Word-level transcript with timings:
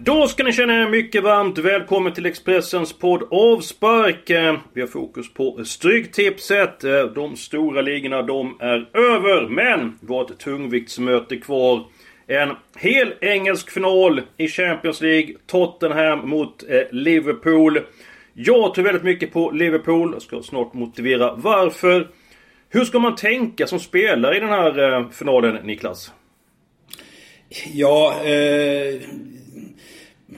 Då 0.00 0.28
ska 0.28 0.44
ni 0.44 0.52
känna 0.52 0.82
er 0.82 0.88
mycket 0.88 1.22
varmt 1.22 1.58
välkommen 1.58 2.12
till 2.12 2.26
Expressens 2.26 2.92
podd 2.92 3.22
Avspark. 3.30 4.30
Vi 4.72 4.80
har 4.80 4.88
fokus 4.88 5.34
på 5.34 5.64
Stryktipset. 5.64 6.84
Eh, 6.84 7.04
de 7.04 7.36
stora 7.36 7.82
ligorna, 7.82 8.22
de 8.22 8.56
är 8.60 8.88
över. 8.92 9.48
Men 9.48 9.98
vi 10.00 10.14
har 10.14 10.24
ett 10.24 10.38
tungviktsmöte 10.38 11.36
kvar. 11.36 11.84
En 12.26 12.50
hel 12.76 13.14
engelsk 13.20 13.70
final 13.70 14.20
i 14.36 14.48
Champions 14.48 15.00
League. 15.00 15.34
Tottenham 15.46 16.28
mot 16.28 16.64
eh, 16.68 16.80
Liverpool. 16.90 17.80
Jag 18.34 18.74
tror 18.74 18.84
väldigt 18.84 19.04
mycket 19.04 19.32
på 19.32 19.50
Liverpool. 19.50 20.10
Jag 20.12 20.22
ska 20.22 20.42
snart 20.42 20.74
motivera 20.74 21.34
varför. 21.34 22.08
Hur 22.68 22.84
ska 22.84 22.98
man 22.98 23.16
tänka 23.16 23.66
som 23.66 23.80
spelare 23.80 24.36
i 24.36 24.40
den 24.40 24.48
här 24.48 24.92
eh, 24.92 25.10
finalen, 25.10 25.66
Niklas? 25.66 26.12
Ja, 27.72 28.14
eh, 28.24 29.00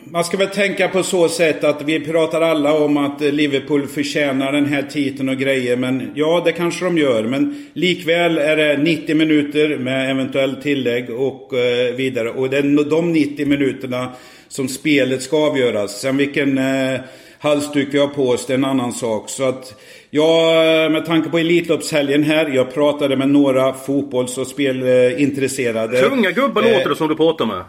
man 0.04 0.24
ska 0.24 0.36
väl 0.36 0.48
tänka 0.48 0.88
på 0.88 1.02
så 1.02 1.28
sätt 1.28 1.64
att 1.64 1.82
vi 1.82 2.00
pratar 2.00 2.40
alla 2.40 2.74
om 2.74 2.96
att 2.96 3.20
Liverpool 3.20 3.86
förtjänar 3.86 4.52
den 4.52 4.66
här 4.66 4.82
titeln 4.82 5.28
och 5.28 5.36
grejer. 5.36 5.76
Men 5.76 6.10
ja, 6.14 6.42
det 6.44 6.52
kanske 6.52 6.84
de 6.84 6.98
gör. 6.98 7.22
Men 7.22 7.66
likväl 7.72 8.38
är 8.38 8.56
det 8.56 8.76
90 8.76 9.16
minuter 9.16 9.78
med 9.78 10.10
eventuellt 10.10 10.62
tillägg 10.62 11.10
och 11.10 11.54
eh, 11.54 11.94
vidare. 11.94 12.30
Och 12.30 12.50
det 12.50 12.58
är 12.58 12.90
de 12.90 13.12
90 13.12 13.46
minuterna 13.46 14.12
som 14.48 14.68
spelet 14.68 15.22
ska 15.22 15.36
avgöras. 15.36 16.00
Sen 16.00 16.16
vilken 16.16 16.58
eh, 16.58 17.00
halsduk 17.38 17.88
vi 17.90 17.98
har 17.98 18.08
på 18.08 18.28
oss, 18.28 18.46
det 18.46 18.52
är 18.52 18.58
en 18.58 18.64
annan 18.64 18.92
sak. 18.92 19.28
Så 19.28 19.44
att 19.48 19.74
Ja, 20.12 20.52
med 20.90 21.06
tanke 21.06 21.30
på 21.30 21.38
Elitloppshelgen 21.38 22.22
här. 22.22 22.48
Jag 22.54 22.74
pratade 22.74 23.16
med 23.16 23.28
några 23.28 23.72
fotbolls 23.72 24.38
och 24.38 24.46
spelintresserade. 24.46 26.00
Tunga 26.00 26.30
gubbar 26.30 26.62
Eh, 26.62 26.72
låter 26.72 26.88
det 26.88 26.96
som 26.96 27.08
du 27.08 27.16
pratar 27.16 27.46
med. 27.46 27.64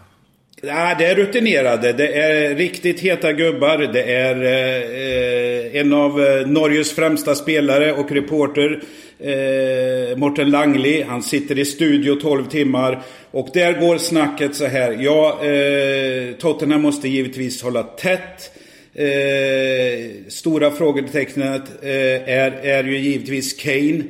Ja, 0.63 0.95
det 0.99 1.05
är 1.05 1.15
rutinerade. 1.15 1.93
Det 1.93 2.13
är 2.13 2.55
riktigt 2.55 2.99
heta 2.99 3.33
gubbar. 3.33 3.77
Det 3.77 4.03
är 4.03 4.35
eh, 4.43 5.81
en 5.81 5.93
av 5.93 6.21
eh, 6.21 6.47
Norges 6.47 6.95
främsta 6.95 7.35
spelare 7.35 7.93
och 7.93 8.11
reporter. 8.11 8.81
Eh, 9.19 10.17
Morten 10.17 10.49
Langli. 10.49 11.01
Han 11.01 11.23
sitter 11.23 11.59
i 11.59 11.65
studio 11.65 12.15
12 12.15 12.45
timmar. 12.45 13.01
Och 13.31 13.49
där 13.53 13.73
går 13.73 13.97
snacket 13.97 14.55
så 14.55 14.65
här. 14.65 14.97
Ja, 14.99 15.45
eh, 15.45 16.33
Tottenham 16.35 16.81
måste 16.81 17.09
givetvis 17.09 17.63
hålla 17.63 17.83
tätt. 17.83 18.51
Eh, 18.93 20.11
stora 20.27 20.71
frågetecknet 20.71 21.63
eh, 21.81 22.29
är, 22.29 22.51
är 22.51 22.83
ju 22.83 22.97
givetvis 22.97 23.53
Kane. 23.53 24.03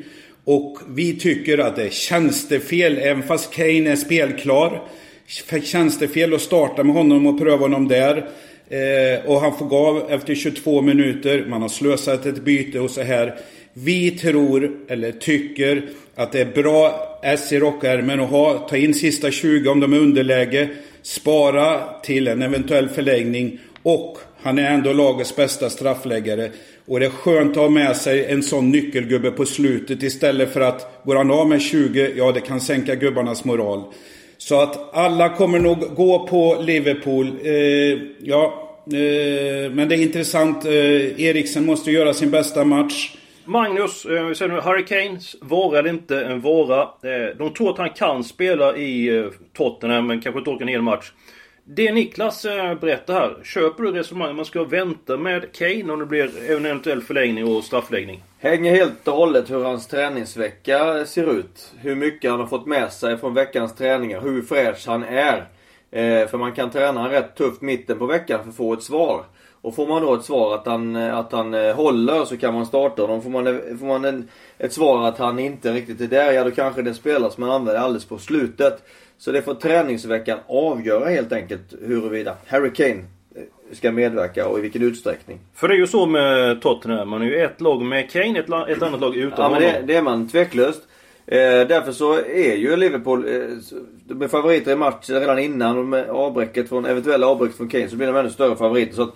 Och 0.44 0.78
vi 0.90 1.14
tycker 1.20 1.58
att 1.58 1.76
det 1.76 1.84
är 1.84 1.90
tjänstefel, 1.90 2.98
även 2.98 3.24
fast 3.24 3.54
Kane 3.54 3.92
är 3.92 3.96
spelklar. 3.96 4.82
Tjänstefel 5.64 6.34
att 6.34 6.42
starta 6.42 6.84
med 6.84 6.96
honom 6.96 7.28
och 7.28 7.40
pröva 7.40 7.58
honom 7.58 7.88
där. 7.88 8.18
Eh, 8.69 9.25
och 9.25 9.42
han 9.42 9.58
får 9.58 9.66
gå 9.66 9.78
av 9.78 10.12
efter 10.12 10.36
22 10.36 10.81
minuter. 10.81 11.46
Man 11.50 11.62
har 11.62 11.69
slösat 11.69 12.25
ett 12.25 12.44
byte 12.44 12.80
och 12.80 12.92
så 12.92 13.02
här. 13.02 13.36
Vi 13.74 14.12
tror, 14.12 14.72
eller 14.88 15.12
tycker, 15.12 15.90
att 16.16 16.31
det 16.31 16.42
är 16.42 16.46
bra 16.46 17.08
S 17.24 17.53
i 17.53 17.59
rockärmen 17.59 18.19
att 18.19 18.30
ha. 18.30 18.58
Ta 18.58 18.78
in 18.78 18.94
sista 18.94 19.31
20 19.31 19.69
om 19.69 19.80
de 19.80 19.94
är 19.94 19.97
underläge. 19.97 20.69
Spara 21.02 21.81
till 22.03 22.28
en 22.28 22.42
eventuell 22.42 22.90
förlängning. 22.90 23.59
Och 23.84 24.18
han 24.42 24.59
är 24.59 24.72
ändå 24.72 24.94
lagets 24.94 25.36
bästa 25.36 25.69
straffläggare. 25.69 26.52
Och 26.86 27.00
det 27.00 27.06
är 27.06 27.09
skönt 27.09 27.52
att 27.52 27.63
ha 27.63 27.69
med 27.69 27.98
sig 27.98 28.25
en 28.25 28.44
sån 28.44 28.72
nyckelgubbe 28.72 29.31
på 29.31 29.46
slutet 29.46 30.03
istället 30.03 30.53
för 30.53 30.62
att 30.62 31.03
går 31.03 31.16
han 31.16 31.31
av 31.31 31.50
med 31.50 31.62
20, 31.62 32.12
ja 32.16 32.31
det 32.31 32.42
kan 32.42 32.62
sänka 32.62 32.96
gubbarnas 32.96 33.44
moral. 33.46 33.84
Så 34.41 34.62
att 34.62 34.96
alla 34.96 35.29
kommer 35.29 35.59
nog 35.59 35.96
gå 35.96 36.28
på 36.28 36.57
Liverpool. 36.62 37.28
Eh, 37.44 38.00
ja, 38.19 38.69
eh, 38.85 39.72
men 39.72 39.90
det 39.90 39.96
är 39.96 40.02
intressant. 40.02 40.66
Eh, 40.66 41.22
Eriksen 41.22 41.66
måste 41.66 41.91
göra 41.91 42.13
sin 42.13 42.31
bästa 42.31 42.63
match. 42.63 43.16
Magnus, 43.46 44.06
eh, 44.06 44.25
vi 44.25 44.35
säger 44.35 44.51
nu 44.51 44.62
Hurricanes. 44.62 45.35
Vara 45.41 45.80
eller 45.80 45.90
inte 45.90 46.25
en 46.25 46.41
vara. 46.41 46.81
Eh, 46.81 47.38
de 47.38 47.53
tror 47.53 47.69
att 47.69 47.78
han 47.78 47.90
kan 47.90 48.24
spela 48.24 48.75
i 48.75 49.18
eh, 49.18 49.25
Tottenham 49.57 50.07
men 50.07 50.22
kanske 50.22 50.40
inte 50.40 50.50
orkar 50.50 50.62
en 50.62 50.68
hel 50.68 50.81
match. 50.81 51.12
Det 51.64 51.92
Niklas 51.92 52.46
eh, 52.46 52.76
berättar 52.76 53.14
här, 53.14 53.44
köper 53.44 53.84
du 53.84 53.92
resonemanget 53.92 54.36
man 54.36 54.46
ska 54.46 54.64
vänta 54.64 55.18
med 55.18 55.52
Kane 55.52 55.94
om 55.94 56.00
det 56.00 56.06
blir 56.06 56.52
en 56.52 56.66
eventuell 56.66 57.02
förlängning 57.02 57.56
och 57.56 57.64
straffläggning? 57.64 58.24
Hänger 58.40 58.76
helt 58.76 59.08
och 59.08 59.14
hållet 59.14 59.50
hur 59.50 59.64
hans 59.64 59.88
träningsvecka 59.88 61.06
ser 61.06 61.40
ut. 61.40 61.74
Hur 61.78 61.96
mycket 61.96 62.32
han 62.32 62.40
har 62.40 62.48
fått 62.48 62.66
med 62.66 62.92
sig 62.92 63.18
från 63.18 63.34
veckans 63.34 63.76
träningar. 63.76 64.22
Hur 64.22 64.42
fräsch 64.42 64.84
han 64.88 65.04
är. 65.04 65.48
Eh, 65.91 66.28
för 66.28 66.38
man 66.38 66.52
kan 66.52 66.69
träna 66.69 67.12
rätt 67.12 67.35
tufft 67.35 67.62
mitten 67.62 68.00
på 68.00 68.06
veckan 68.06 68.40
för 68.44 68.50
att 68.50 68.56
få 68.56 68.74
ett 68.74 68.84
svar. 68.84 69.24
Och 69.62 69.75
får 69.75 69.88
man 69.88 70.02
då 70.02 70.13
ett 70.13 70.24
svar 70.24 70.56
att 70.56 70.66
han, 70.66 70.96
eh, 70.96 71.18
att 71.18 71.31
han 71.31 71.53
eh, 71.53 71.75
håller 71.75 72.25
så 72.25 72.38
kan 72.38 72.53
man 72.53 72.66
starta 72.66 73.02
honom. 73.02 73.22
Får 73.22 73.29
man, 73.29 73.62
får 73.79 73.85
man 73.85 74.06
en, 74.06 74.30
ett 74.57 74.74
svar 74.74 75.07
att 75.07 75.18
han 75.18 75.40
inte 75.40 75.74
riktigt 75.74 76.01
är 76.01 76.07
där, 76.07 76.31
ja 76.31 76.44
då 76.44 76.51
kanske 76.51 76.81
det 76.81 76.94
spelas 76.94 77.38
man 77.38 77.50
använder 77.50 77.81
alldeles 77.81 78.06
på 78.06 78.18
slutet. 78.18 78.84
Så 79.18 79.31
det 79.31 79.41
får 79.41 79.53
träningsveckan 79.53 80.40
avgöra 80.47 81.09
helt 81.09 81.31
enkelt 81.31 81.74
huruvida 81.81 82.35
Harry 82.47 82.74
Kane 82.74 83.03
eh, 83.35 83.41
ska 83.72 83.91
medverka 83.91 84.47
och 84.47 84.59
i 84.59 84.62
vilken 84.62 84.81
utsträckning. 84.84 85.40
För 85.56 85.68
det 85.68 85.74
är 85.74 85.78
ju 85.78 85.88
så 85.88 86.06
med 86.06 86.62
Tottenham. 86.62 87.09
Man 87.09 87.22
är 87.22 87.25
ju 87.25 87.38
ett 87.44 87.62
lag 87.62 87.81
med 87.81 88.12
Kane, 88.12 88.40
ett, 88.40 88.69
ett 88.69 88.81
annat 88.84 89.01
lag 89.01 89.16
utan 89.16 89.34
Ja 89.38 89.50
men 89.50 89.63
honom. 89.63 89.81
det, 89.81 89.94
det 89.94 89.96
är 89.96 90.01
man 90.01 90.30
tveklöst. 90.30 90.81
Eh, 91.31 91.68
därför 91.68 91.92
så 91.92 92.14
är 92.14 92.56
ju 92.56 92.75
Liverpool, 92.75 93.25
eh, 93.28 93.42
de 94.08 94.22
är 94.22 94.28
favoriter 94.28 94.72
i 94.72 94.75
matchen 94.75 95.19
redan 95.19 95.40
innan 95.40 95.78
och 95.78 95.86
med 95.86 96.09
avbräcket 96.09 96.69
från, 96.69 96.86
eventuella 96.86 97.28
avbräcket 97.28 97.58
från 97.58 97.69
Kane 97.69 97.90
så 97.90 97.96
blir 97.96 98.08
de 98.08 98.16
ännu 98.16 98.30
större 98.30 98.56
favoriter. 98.56 98.96
Så 98.96 99.03
att, 99.03 99.16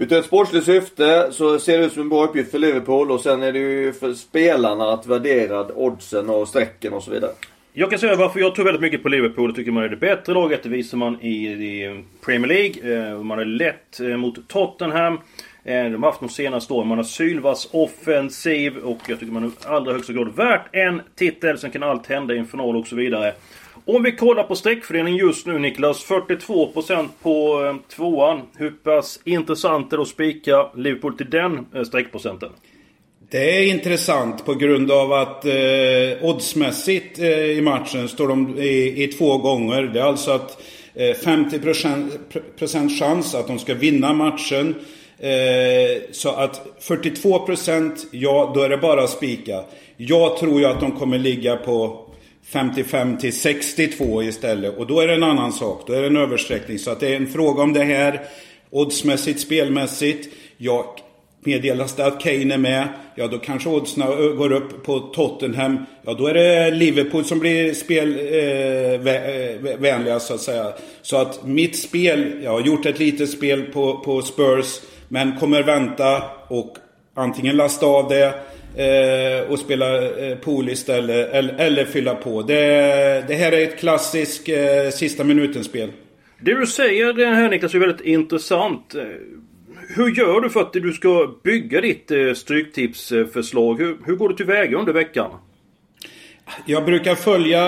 Utöver 0.00 0.20
ett 0.20 0.26
sportsligt 0.26 0.66
syfte 0.66 1.28
så 1.30 1.58
ser 1.58 1.78
det 1.78 1.84
ut 1.84 1.92
som 1.92 2.02
en 2.02 2.08
bra 2.08 2.24
uppgift 2.24 2.50
för 2.50 2.58
Liverpool 2.58 3.10
och 3.10 3.20
sen 3.20 3.42
är 3.42 3.52
det 3.52 3.58
ju 3.58 3.92
för 3.92 4.14
spelarna 4.14 4.92
att 4.92 5.06
värdera 5.06 5.66
oddsen 5.74 6.30
och 6.30 6.48
strecken 6.48 6.92
och 6.92 7.02
så 7.02 7.10
vidare. 7.10 7.30
Jag 7.72 7.90
kan 7.90 7.98
säga 7.98 8.16
varför 8.16 8.40
jag 8.40 8.54
tror 8.54 8.64
väldigt 8.64 8.82
mycket 8.82 9.02
på 9.02 9.08
Liverpool. 9.08 9.48
Jag 9.48 9.56
tycker 9.56 9.70
man 9.72 9.84
är 9.84 9.88
det 9.88 9.96
bättre 9.96 10.34
laget. 10.34 10.62
Det 10.62 10.68
visar 10.68 10.98
man 10.98 11.20
i, 11.20 11.46
i 11.46 12.04
Premier 12.24 12.48
League. 12.48 13.08
Eh, 13.10 13.22
Man 13.22 13.38
är 13.38 13.44
lätt 13.44 14.00
eh, 14.00 14.16
mot 14.16 14.48
Tottenham. 14.48 15.18
Eh, 15.64 15.84
de 15.84 16.02
har 16.02 16.10
haft 16.10 16.20
de 16.20 16.28
senaste 16.28 16.72
åren. 16.72 16.88
Man 16.88 16.98
har 16.98 17.04
sylvass 17.04 17.68
offensiv 17.72 18.76
och 18.76 18.98
jag 19.08 19.20
tycker 19.20 19.32
man 19.32 19.44
är 19.44 19.48
i 19.48 19.52
allra 19.66 19.92
högsta 19.92 20.12
grad 20.12 20.36
värt 20.36 20.66
en 20.72 21.02
titel. 21.16 21.58
Sen 21.58 21.70
kan 21.70 21.82
allt 21.82 22.06
hända 22.06 22.34
i 22.34 22.38
en 22.38 22.46
final 22.46 22.76
och 22.76 22.86
så 22.86 22.96
vidare. 22.96 23.34
Om 23.84 24.02
vi 24.02 24.12
kollar 24.12 24.42
på 24.42 24.56
streckfördelningen 24.56 25.26
just 25.26 25.46
nu 25.46 25.58
Niklas. 25.58 26.06
42% 26.06 27.08
på 27.22 27.64
eh, 27.64 27.96
tvåan. 27.96 28.42
Hur 28.56 28.70
pass 28.70 29.20
intressant 29.24 29.92
är 29.92 29.96
det 29.96 30.02
att 30.02 30.08
spika 30.08 30.70
Liverpool 30.74 31.16
till 31.16 31.30
den 31.30 31.66
eh, 31.74 31.82
streckprocenten? 31.82 32.50
Det 33.30 33.58
är 33.58 33.66
intressant 33.66 34.44
på 34.44 34.54
grund 34.54 34.90
av 34.90 35.12
att 35.12 35.44
eh, 35.44 35.52
oddsmässigt 36.22 37.18
eh, 37.18 37.28
i 37.28 37.60
matchen 37.62 38.08
står 38.08 38.28
de 38.28 38.58
i, 38.58 39.04
i 39.04 39.06
två 39.06 39.38
gånger. 39.38 39.82
Det 39.82 40.00
är 40.00 40.04
alltså 40.04 40.30
att 40.30 40.62
eh, 40.94 41.02
50% 41.02 42.10
procent 42.58 42.98
chans 42.98 43.34
att 43.34 43.46
de 43.46 43.58
ska 43.58 43.74
vinna 43.74 44.12
matchen. 44.12 44.74
Eh, 45.20 46.02
så 46.12 46.28
att 46.28 46.66
42% 46.80 48.06
ja, 48.10 48.52
då 48.54 48.60
är 48.60 48.68
det 48.68 48.76
bara 48.76 49.04
att 49.04 49.10
spika. 49.10 49.64
Jag 49.96 50.36
tror 50.36 50.60
ju 50.60 50.66
att 50.66 50.80
de 50.80 50.92
kommer 50.92 51.18
ligga 51.18 51.56
på 51.56 52.04
55 52.52 53.18
till 53.18 53.32
62 53.32 54.22
istället. 54.22 54.78
Och 54.78 54.86
då 54.86 55.00
är 55.00 55.06
det 55.06 55.14
en 55.14 55.22
annan 55.22 55.52
sak. 55.52 55.82
Då 55.86 55.92
är 55.92 56.00
det 56.00 56.06
en 56.06 56.16
översträckning. 56.16 56.78
Så 56.78 56.90
att 56.90 57.00
det 57.00 57.08
är 57.08 57.16
en 57.16 57.26
fråga 57.26 57.62
om 57.62 57.72
det 57.72 57.84
här 57.84 58.20
oddsmässigt, 58.70 59.40
spelmässigt. 59.40 60.34
Jag 60.56 60.84
meddelas 61.44 61.94
det 61.94 62.06
att 62.06 62.20
Kane 62.20 62.54
är 62.54 62.58
med. 62.58 62.88
Ja, 63.14 63.26
då 63.26 63.38
kanske 63.38 63.68
oddsen 63.68 64.06
går 64.36 64.52
upp 64.52 64.84
på 64.84 64.98
Tottenham. 64.98 65.86
Ja, 66.04 66.14
då 66.14 66.26
är 66.26 66.34
det 66.34 66.70
Liverpool 66.70 67.24
som 67.24 67.38
blir 67.38 67.74
spelvänliga 67.74 70.06
eh, 70.06 70.12
eh 70.12 70.18
så 70.18 70.34
att 70.34 70.40
säga. 70.40 70.72
Så 71.02 71.16
att 71.16 71.46
mitt 71.46 71.76
spel, 71.76 72.40
jag 72.42 72.50
har 72.50 72.60
gjort 72.60 72.86
ett 72.86 72.98
litet 72.98 73.30
spel 73.30 73.62
på, 73.62 73.96
på 73.96 74.22
Spurs. 74.22 74.80
Men 75.08 75.36
kommer 75.38 75.62
vänta 75.62 76.22
och 76.48 76.76
antingen 77.14 77.56
lasta 77.56 77.86
av 77.86 78.08
det 78.08 78.26
eh, 78.76 79.50
och 79.50 79.58
spela 79.58 80.02
eh, 80.02 80.36
pool 80.38 80.68
istället. 80.68 81.32
Eller, 81.32 81.54
eller 81.54 81.84
fylla 81.84 82.14
på. 82.14 82.42
Det, 82.42 82.54
det 83.28 83.34
här 83.34 83.52
är 83.52 83.62
ett 83.62 83.78
klassiskt 83.78 84.48
eh, 84.48 84.90
sista 84.92 85.24
minuten-spel. 85.24 85.90
Det 86.40 86.54
du 86.54 86.66
säger 86.66 87.34
här 87.34 87.48
Niklas 87.48 87.74
är 87.74 87.78
väldigt 87.78 88.06
intressant. 88.06 88.94
Eh, 88.94 89.02
hur 89.96 90.10
gör 90.10 90.40
du 90.40 90.50
för 90.50 90.60
att 90.60 90.72
du 90.72 90.92
ska 90.92 91.34
bygga 91.44 91.80
ditt 91.80 92.10
eh, 92.10 92.32
stryktipsförslag? 92.34 93.78
Hur, 93.78 93.96
hur 94.04 94.16
går 94.16 94.28
du 94.28 94.34
tillväga 94.34 94.78
under 94.78 94.92
veckan? 94.92 95.30
Jag 96.66 96.84
brukar 96.84 97.14
följa, 97.14 97.62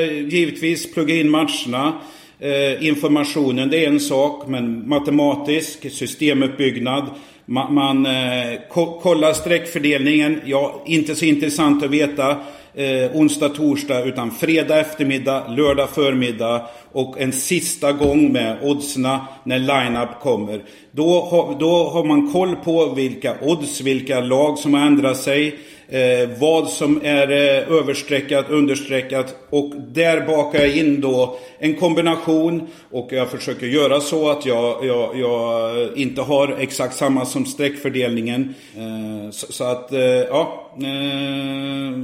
eh, 0.00 0.28
givetvis 0.28 0.94
plugga 0.94 1.14
in 1.14 1.30
matcherna. 1.30 2.00
Eh, 2.42 2.86
informationen 2.86 3.70
det 3.70 3.84
är 3.84 3.88
en 3.88 4.00
sak, 4.00 4.48
men 4.48 4.88
matematisk, 4.88 5.92
systemuppbyggnad. 5.92 7.06
Man, 7.46 7.74
man 7.74 8.06
eh, 8.06 8.60
ko 8.70 9.00
kollar 9.00 9.32
streckfördelningen. 9.32 10.40
Ja, 10.44 10.82
inte 10.86 11.14
så 11.14 11.24
intressant 11.24 11.84
att 11.84 11.90
veta 11.90 12.30
eh, 12.74 13.16
onsdag, 13.16 13.48
torsdag, 13.48 14.04
utan 14.04 14.30
fredag 14.30 14.80
eftermiddag, 14.80 15.48
lördag 15.48 15.90
förmiddag 15.90 16.66
och 16.92 17.20
en 17.20 17.32
sista 17.32 17.92
gång 17.92 18.32
med 18.32 18.58
oddsna 18.62 19.26
när 19.44 19.58
line-up 19.58 20.20
kommer. 20.22 20.62
Då, 20.92 21.20
ha, 21.20 21.56
då 21.60 21.88
har 21.88 22.04
man 22.04 22.32
koll 22.32 22.56
på 22.56 22.94
vilka 22.94 23.34
odds, 23.42 23.80
vilka 23.80 24.20
lag 24.20 24.58
som 24.58 24.74
har 24.74 24.86
ändrat 24.86 25.16
sig. 25.16 25.58
Eh, 25.92 26.28
vad 26.38 26.68
som 26.68 27.00
är 27.04 27.30
eh, 27.30 27.72
överstreckat, 27.78 28.50
understreckat 28.50 29.36
och 29.50 29.72
där 29.76 30.26
bakar 30.26 30.58
jag 30.58 30.76
in 30.76 31.00
då 31.00 31.38
en 31.58 31.76
kombination 31.76 32.68
och 32.90 33.08
jag 33.12 33.30
försöker 33.30 33.66
göra 33.66 34.00
så 34.00 34.30
att 34.30 34.46
jag, 34.46 34.84
jag, 34.84 35.18
jag 35.18 35.88
inte 35.96 36.22
har 36.22 36.56
exakt 36.60 36.96
samma 36.96 37.24
som 37.24 37.46
streckfördelningen. 37.46 38.54
Eh, 38.76 39.30
så, 39.30 39.52
så, 39.52 39.64
att, 39.64 39.92
eh, 39.92 40.00
ja. 40.00 40.72
Eh, 40.76 41.98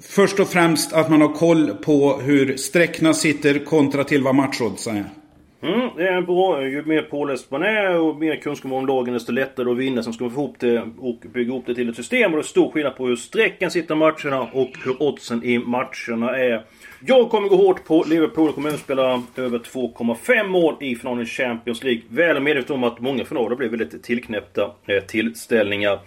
först 0.00 0.40
och 0.40 0.48
främst 0.48 0.92
att 0.92 1.10
man 1.10 1.20
har 1.20 1.32
koll 1.32 1.68
på 1.68 2.20
hur 2.20 2.56
sträckna 2.56 3.14
sitter 3.14 3.64
kontra 3.64 4.04
till 4.04 4.22
vad 4.22 4.34
matchoddsen 4.34 4.96
är. 4.96 5.25
Mm, 5.62 5.90
det 5.96 6.08
är 6.08 6.20
bra. 6.20 6.66
Ju 6.66 6.84
mer 6.84 7.02
påläst 7.02 7.50
man 7.50 7.62
är 7.62 7.98
och 8.00 8.16
mer 8.16 8.36
kunskap 8.36 8.72
om 8.72 8.86
lagen 8.86 9.14
desto 9.14 9.32
lättare 9.32 9.70
att 9.70 9.76
vinna. 9.76 10.02
Sen 10.02 10.12
ska 10.12 10.24
man 10.24 10.32
få 10.32 10.40
ihop 10.40 10.56
det 10.58 10.82
och 10.98 11.18
bygga 11.32 11.52
ihop 11.52 11.66
det 11.66 11.74
till 11.74 11.88
ett 11.88 11.96
system. 11.96 12.32
Och 12.32 12.36
det 12.36 12.40
är 12.40 12.46
stor 12.46 12.70
skillnad 12.70 12.96
på 12.96 13.06
hur 13.06 13.16
strecken 13.16 13.70
sitter 13.70 13.94
i 13.94 13.98
matcherna 13.98 14.40
och 14.52 14.70
hur 14.84 15.02
oddsen 15.02 15.44
i 15.44 15.58
matcherna 15.58 16.38
är. 16.38 16.64
Jag 17.06 17.30
kommer 17.30 17.48
gå 17.48 17.56
hårt 17.56 17.84
på 17.84 18.04
Liverpool 18.08 18.48
och 18.48 18.54
kommer 18.54 18.70
att 18.70 18.80
spela 18.80 19.22
över 19.36 19.58
2,5 19.58 20.48
mål 20.48 20.74
i 20.80 20.96
finalen 20.96 21.22
i 21.22 21.26
Champions 21.26 21.84
League. 21.84 22.02
Väl 22.08 22.40
medveten 22.40 22.76
om 22.76 22.84
att 22.84 23.00
många 23.00 23.24
finaler 23.24 23.56
blir 23.56 23.68
väldigt 23.68 24.02
tillknäppta 24.02 24.70
eh, 24.86 25.02
tillställningar. 25.02 25.98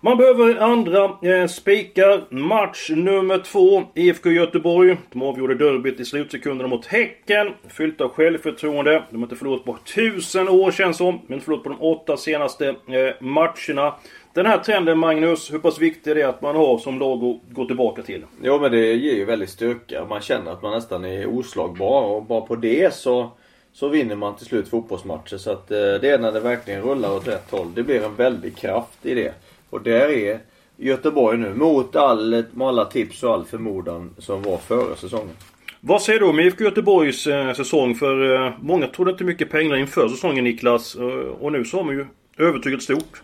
Man 0.00 0.16
behöver 0.16 0.56
andra 0.56 1.04
eh, 1.04 1.46
spikar. 1.46 2.24
Match 2.30 2.90
nummer 2.90 3.38
två. 3.38 3.82
IFK 3.94 4.30
Göteborg. 4.30 4.96
De 5.12 5.22
avgjorde 5.22 5.54
derbyt 5.54 6.00
i 6.00 6.04
slutsekunderna 6.04 6.68
mot 6.68 6.86
Häcken. 6.86 7.52
Fyllt 7.68 8.00
av 8.00 8.08
självförtroende. 8.08 9.02
De 9.10 9.16
har 9.16 9.22
inte 9.22 9.36
förlorat 9.36 9.64
på 9.64 9.78
tusen 9.94 10.48
år 10.48 10.70
känns 10.70 10.96
som. 10.96 11.20
Men 11.26 11.40
förlorat 11.40 11.64
på 11.64 11.68
de 11.68 11.82
åtta 11.82 12.16
senaste 12.16 12.68
eh, 12.68 12.74
matcherna. 13.20 13.94
Den 14.32 14.46
här 14.46 14.58
trenden 14.58 14.98
Magnus, 14.98 15.52
hur 15.52 15.58
pass 15.58 15.78
viktig 15.78 16.10
är 16.10 16.14
det 16.14 16.22
att 16.22 16.42
man 16.42 16.56
har 16.56 16.78
som 16.78 16.98
lag 16.98 17.24
att 17.24 17.54
gå 17.54 17.64
tillbaka 17.64 18.02
till? 18.02 18.24
Jo 18.42 18.58
men 18.58 18.72
det 18.72 18.94
ger 18.94 19.14
ju 19.14 19.24
väldigt 19.24 19.50
styrka. 19.50 20.04
Man 20.04 20.20
känner 20.20 20.52
att 20.52 20.62
man 20.62 20.72
nästan 20.72 21.04
är 21.04 21.26
oslagbar 21.26 22.02
och 22.02 22.22
bara 22.22 22.40
på 22.40 22.56
det 22.56 22.94
så 22.94 23.30
så 23.72 23.88
vinner 23.88 24.16
man 24.16 24.36
till 24.36 24.46
slut 24.46 24.68
fotbollsmatcher. 24.68 25.36
Så 25.36 25.50
att 25.50 25.70
eh, 25.70 25.76
det 25.76 26.10
är 26.10 26.18
när 26.18 26.32
det 26.32 26.40
verkligen 26.40 26.82
rullar 26.82 27.16
åt 27.16 27.28
rätt 27.28 27.50
håll. 27.50 27.74
Det 27.74 27.82
blir 27.82 28.04
en 28.04 28.14
väldig 28.14 28.56
kraft 28.56 29.06
i 29.06 29.14
det. 29.14 29.34
Och 29.70 29.82
där 29.82 30.08
är 30.08 30.40
Göteborg 30.76 31.38
nu 31.38 31.54
mot 31.54 31.96
all, 31.96 32.44
alla 32.60 32.84
tips 32.84 33.22
och 33.22 33.34
all 33.34 33.44
förmodan 33.44 34.10
som 34.18 34.42
var 34.42 34.56
före 34.56 34.96
säsongen. 34.96 35.34
Vad 35.80 36.02
säger 36.02 36.20
du 36.20 36.26
om 36.26 36.40
IFK 36.40 36.64
Göteborgs 36.64 37.26
eh, 37.26 37.52
säsong? 37.52 37.94
För 37.94 38.46
eh, 38.46 38.52
många 38.60 38.86
trodde 38.86 39.10
inte 39.10 39.24
mycket 39.24 39.50
pengar 39.50 39.76
inför 39.76 40.08
säsongen 40.08 40.44
Niklas. 40.44 40.96
Eh, 40.96 41.04
och 41.40 41.52
nu 41.52 41.64
så 41.64 41.76
har 41.76 41.84
man 41.84 41.94
ju 41.94 42.06
övertygat 42.38 42.82
stort. 42.82 43.22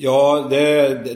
Ja, 0.00 0.46
det, 0.50 0.58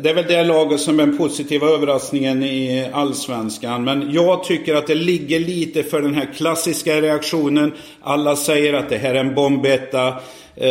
det, 0.03 0.11
är 0.11 0.15
väl 0.15 0.25
det 0.29 0.45
laget 0.45 0.81
som 0.81 1.01
är 1.01 1.07
den 1.07 1.19
positiva 1.19 1.67
överraskningen 1.67 2.43
i 2.43 2.89
Allsvenskan. 2.93 3.85
Men 3.85 4.13
jag 4.13 4.45
tycker 4.45 4.75
att 4.75 4.87
det 4.87 4.95
ligger 4.95 5.41
lite 5.41 5.83
för 5.83 6.03
den 6.03 6.15
här 6.15 6.27
klassiska 6.37 7.01
reaktionen. 7.01 7.73
Alla 8.01 8.37
säger 8.37 8.73
att 8.73 8.89
det 8.89 8.97
här 8.97 9.15
är 9.15 9.21
en 9.21 9.35
bombetta. 9.35 10.15
Eh, 10.57 10.69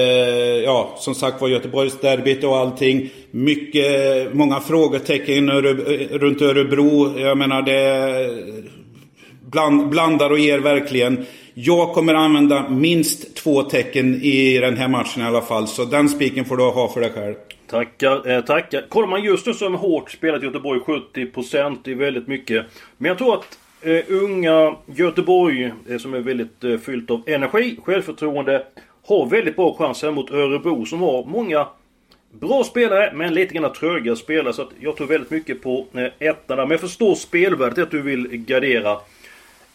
ja, 0.64 0.96
som 1.00 1.16
sagt 1.16 1.42
var 1.42 1.48
Göteborgsderbyt 1.48 2.44
och 2.44 2.58
allting. 2.58 3.10
Mycket, 3.32 4.34
många 4.34 4.60
frågetecken 4.60 5.52
runt 5.52 6.42
Örebro. 6.42 7.20
Jag 7.20 7.38
menar 7.38 7.62
det 7.62 8.30
bland, 9.52 9.90
blandar 9.90 10.30
och 10.30 10.40
ger 10.40 10.60
verkligen. 10.60 11.26
Jag 11.54 11.94
kommer 11.94 12.14
använda 12.14 12.70
minst 12.70 13.36
två 13.36 13.64
tecken 13.64 14.22
i 14.22 14.58
den 14.58 14.78
här 14.78 14.88
matchen 14.88 15.22
i 15.22 15.26
alla 15.26 15.42
fall. 15.42 15.68
Så 15.68 15.86
den 15.86 16.10
spiken 16.10 16.46
får 16.46 16.58
du 16.58 16.64
ha 16.64 16.94
för 16.94 17.02
dig 17.02 17.12
själv. 17.12 17.36
Tackar, 17.72 18.30
eh, 18.30 18.42
tackar. 18.42 18.82
Kollar 18.90 19.08
man 19.08 19.24
just 19.24 19.46
nu 19.46 19.54
så 19.54 19.70
har 19.70 19.78
hårt 19.78 20.12
spelat 20.12 20.44
Göteborg 20.44 20.80
70% 20.80 21.80
det 21.84 21.92
är 21.92 21.96
väldigt 21.96 22.28
mycket. 22.28 22.66
Men 22.98 23.10
jag 23.10 23.18
tror 23.18 23.34
att 23.34 23.60
eh, 23.82 24.04
unga 24.08 24.76
Göteborg, 24.86 25.72
eh, 25.90 25.98
som 25.98 26.14
är 26.14 26.20
väldigt 26.20 26.64
eh, 26.64 26.78
fyllt 26.78 27.12
av 27.12 27.22
energi, 27.26 27.78
självförtroende, 27.84 28.66
har 29.08 29.26
väldigt 29.26 29.56
bra 29.56 29.74
chans 29.74 30.04
här 30.04 30.12
mot 30.12 30.32
Örebro 30.32 30.86
som 30.86 31.02
har 31.02 31.26
många 31.26 31.68
bra 32.32 32.64
spelare, 32.64 33.12
men 33.14 33.34
lite 33.34 33.54
grann 33.54 33.74
tröga 33.74 34.16
spelare. 34.16 34.54
Så 34.54 34.62
att 34.62 34.72
jag 34.80 34.98
tror 34.98 35.08
väldigt 35.08 35.32
mycket 35.32 35.62
på 35.64 35.86
eh, 35.94 36.28
ettan 36.28 36.58
där. 36.58 36.66
Men 36.66 36.72
jag 36.72 36.82
förstår 36.82 37.16
spelvärdet 37.16 37.78
att 37.78 37.92
du 37.92 38.02
vill 38.02 38.28
gardera. 38.28 38.98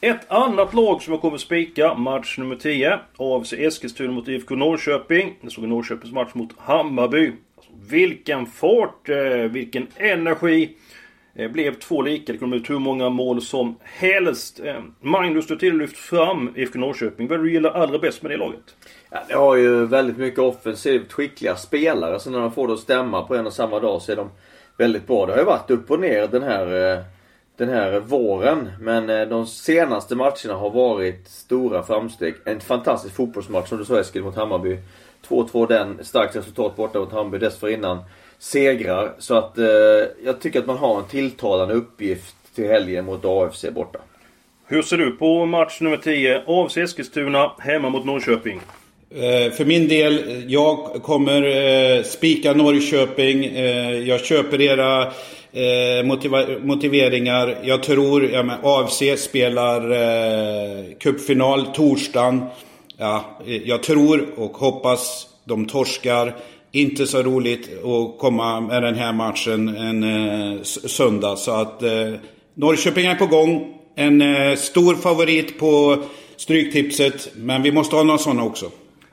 Ett 0.01 0.31
annat 0.31 0.75
lag 0.75 1.03
som 1.03 1.13
jag 1.13 1.21
kommer 1.21 1.39
spika, 1.39 1.95
match 1.95 2.39
nummer 2.39 2.57
10. 2.57 2.99
AFC 3.17 3.53
Eskilstuna 3.53 4.13
mot 4.13 4.29
IFK 4.29 4.55
Norrköping. 4.55 5.35
Jag 5.41 5.53
såg 5.53 5.69
Norrköpings 5.69 6.13
match 6.15 6.35
mot 6.35 6.51
Hammarby. 6.59 7.33
Vilken 7.89 8.47
fart, 8.47 9.09
eh, 9.09 9.51
vilken 9.51 9.87
energi. 9.97 10.77
Det 11.35 11.49
blev 11.49 11.75
två 11.75 12.03
lika. 12.03 12.33
Det 12.33 12.39
kunde 12.39 12.57
ut 12.57 12.71
hur 12.71 12.79
många 12.79 13.09
mål 13.09 13.43
som 13.43 13.77
helst. 13.83 14.61
Eh, 14.65 14.75
Magnus, 15.01 15.47
du 15.47 15.55
har 15.55 15.59
till 15.59 15.79
lyft 15.79 15.97
fram 15.97 16.53
IFK 16.57 16.79
Norrköping. 16.79 17.29
Vad 17.29 17.39
är 17.39 17.43
det 17.43 17.49
du 17.49 17.53
gillar 17.53 17.71
allra 17.71 17.99
bäst 17.99 18.23
med 18.23 18.31
det 18.31 18.37
laget? 18.37 18.77
Ja, 19.11 19.19
det 19.29 19.35
har 19.35 19.57
ju 19.57 19.87
väldigt 19.87 20.19
mycket 20.19 20.39
offensivt 20.39 21.13
skickliga 21.13 21.57
spelare. 21.57 22.21
Så 22.21 22.31
när 22.31 22.41
de 22.41 22.53
får 22.53 22.69
det 22.69 22.75
att 22.75 22.81
stämma 22.81 23.23
på 23.23 23.37
en 23.37 23.47
och 23.47 23.53
samma 23.53 23.81
dag 23.81 24.03
så 24.03 24.13
är 24.13 24.17
de 24.17 24.31
väldigt 24.77 25.07
bra. 25.07 25.27
Det 25.27 25.33
har 25.33 25.39
ju 25.39 25.45
varit 25.45 25.71
upp 25.71 25.91
och 25.91 26.01
ner 26.01 26.29
den 26.29 26.43
här, 26.43 27.05
den 27.57 27.69
här 27.69 28.01
våren. 28.01 28.69
Men 28.81 29.29
de 29.29 29.47
senaste 29.47 30.15
matcherna 30.15 30.55
har 30.55 30.71
varit 30.71 31.29
stora 31.29 31.83
framsteg. 31.83 32.35
En 32.45 32.61
fantastisk 32.61 33.15
fotbollsmatch 33.15 33.69
som 33.69 33.79
du 33.79 33.85
sa 33.85 34.01
Eskil 34.01 34.23
mot 34.23 34.37
Hammarby. 34.37 34.79
2-2 35.29 35.69
den. 35.69 35.99
Starkt 36.05 36.37
resultat 36.37 36.77
borta 36.77 36.99
mot 36.99 37.13
Hammarby 37.13 37.39
dessförinnan. 37.39 37.99
Segrar. 38.39 39.13
Så 39.19 39.35
att 39.35 39.59
eh, 39.59 39.65
jag 40.25 40.41
tycker 40.41 40.59
att 40.59 40.67
man 40.67 40.77
har 40.79 40.99
en 40.99 41.07
tilltalande 41.09 41.75
uppgift 41.75 42.35
till 42.55 42.67
helgen 42.67 43.05
mot 43.05 43.25
AFC 43.25 43.65
borta. 43.75 43.99
Hur 44.69 44.83
ser 44.83 44.97
du 44.97 45.11
på 45.11 45.47
match 45.47 45.81
nummer 45.81 45.97
10? 45.97 46.43
AFC 46.47 46.77
Eskilstuna 46.77 47.53
hemma 47.59 47.89
mot 47.89 48.05
Norrköping. 48.05 48.61
Eh, 49.11 49.53
för 49.53 49.65
min 49.65 49.89
del, 49.89 50.45
jag 50.49 50.79
kommer 51.03 51.43
eh, 51.97 52.03
spika 52.03 52.53
Norrköping. 52.53 53.45
Eh, 53.45 53.91
jag 54.09 54.21
köper 54.25 54.61
era 54.61 55.13
motiva- 56.05 56.59
motiveringar. 56.65 57.59
Jag 57.63 57.83
tror, 57.83 58.25
ja, 58.25 58.45
AFC 58.63 59.03
spelar 59.25 59.81
cupfinal 60.99 61.67
torsdagen. 61.67 62.45
Ja, 62.99 63.25
jag 63.65 63.83
tror 63.83 64.27
och 64.37 64.57
hoppas 64.57 65.27
de 65.45 65.67
torskar. 65.67 66.35
Inte 66.73 67.07
så 67.07 67.23
roligt 67.23 67.85
att 67.85 68.19
komma 68.19 68.61
med 68.61 68.83
den 68.83 68.95
här 68.95 69.13
matchen 69.13 69.69
en 69.69 70.03
eh, 70.03 70.63
söndag. 70.63 71.37
Så 71.37 71.51
att 71.51 71.83
eh, 71.83 72.15
Norrköping 72.55 73.07
är 73.07 73.15
på 73.15 73.27
gång. 73.27 73.75
En 73.95 74.23
eh, 74.23 74.57
stor 74.57 74.95
favorit 74.95 75.59
på 75.59 75.97
Stryktipset. 76.37 77.29
Men 77.37 77.63
vi 77.63 77.73
måste 77.73 77.97
ha 77.97 78.03
några 78.03 78.19
sådana 78.19 78.45
också. 78.45 78.71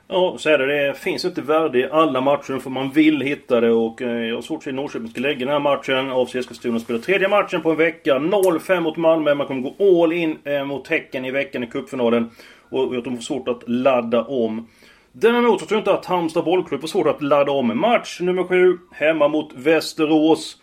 Ja, 0.08 0.36
så 0.38 0.50
är 0.50 0.58
det. 0.58 0.86
Det 0.86 0.94
finns 0.94 1.24
inte 1.24 1.42
värde 1.42 1.78
i 1.78 1.90
alla 1.90 2.20
matcher 2.20 2.58
för 2.58 2.70
man 2.70 2.90
vill 2.90 3.20
hitta 3.20 3.60
det 3.60 3.70
och 3.70 4.02
eh, 4.02 4.08
jag 4.08 4.34
har 4.34 4.42
svårt 4.42 4.56
att 4.56 4.64
se 4.64 4.72
Norrköping 4.72 5.08
ska 5.08 5.20
lägga 5.20 5.38
den 5.38 5.48
här 5.48 5.60
matchen. 5.60 6.10
AFC 6.10 6.34
Eskilstuna 6.34 6.80
spelar 6.80 7.00
tredje 7.00 7.28
matchen 7.28 7.62
på 7.62 7.70
en 7.70 7.76
vecka. 7.76 8.14
0-5 8.18 8.80
mot 8.80 8.96
Malmö. 8.96 9.34
Man 9.34 9.46
kommer 9.46 9.60
gå 9.60 10.02
all 10.02 10.12
in 10.12 10.38
eh, 10.44 10.64
mot 10.64 10.88
Häcken 10.88 11.24
i 11.24 11.30
veckan 11.30 11.64
i 11.64 11.66
cupfinalen. 11.66 12.30
Och 12.74 12.94
jag 12.94 13.04
tror 13.04 13.12
de 13.12 13.16
får 13.16 13.22
svårt 13.22 13.48
att 13.48 13.62
ladda 13.66 14.24
om. 14.24 14.68
Däremot 15.12 15.60
så 15.60 15.66
tror 15.66 15.76
jag 15.76 15.80
inte 15.80 15.92
att 15.92 16.06
Halmstad 16.06 16.44
bollklubb 16.44 16.80
får 16.80 16.88
svårt 16.88 17.06
att 17.06 17.22
ladda 17.22 17.52
om. 17.52 17.80
Match 17.80 18.20
nummer 18.20 18.44
7, 18.44 18.78
hemma 18.92 19.28
mot 19.28 19.52
Västerås. 19.54 20.56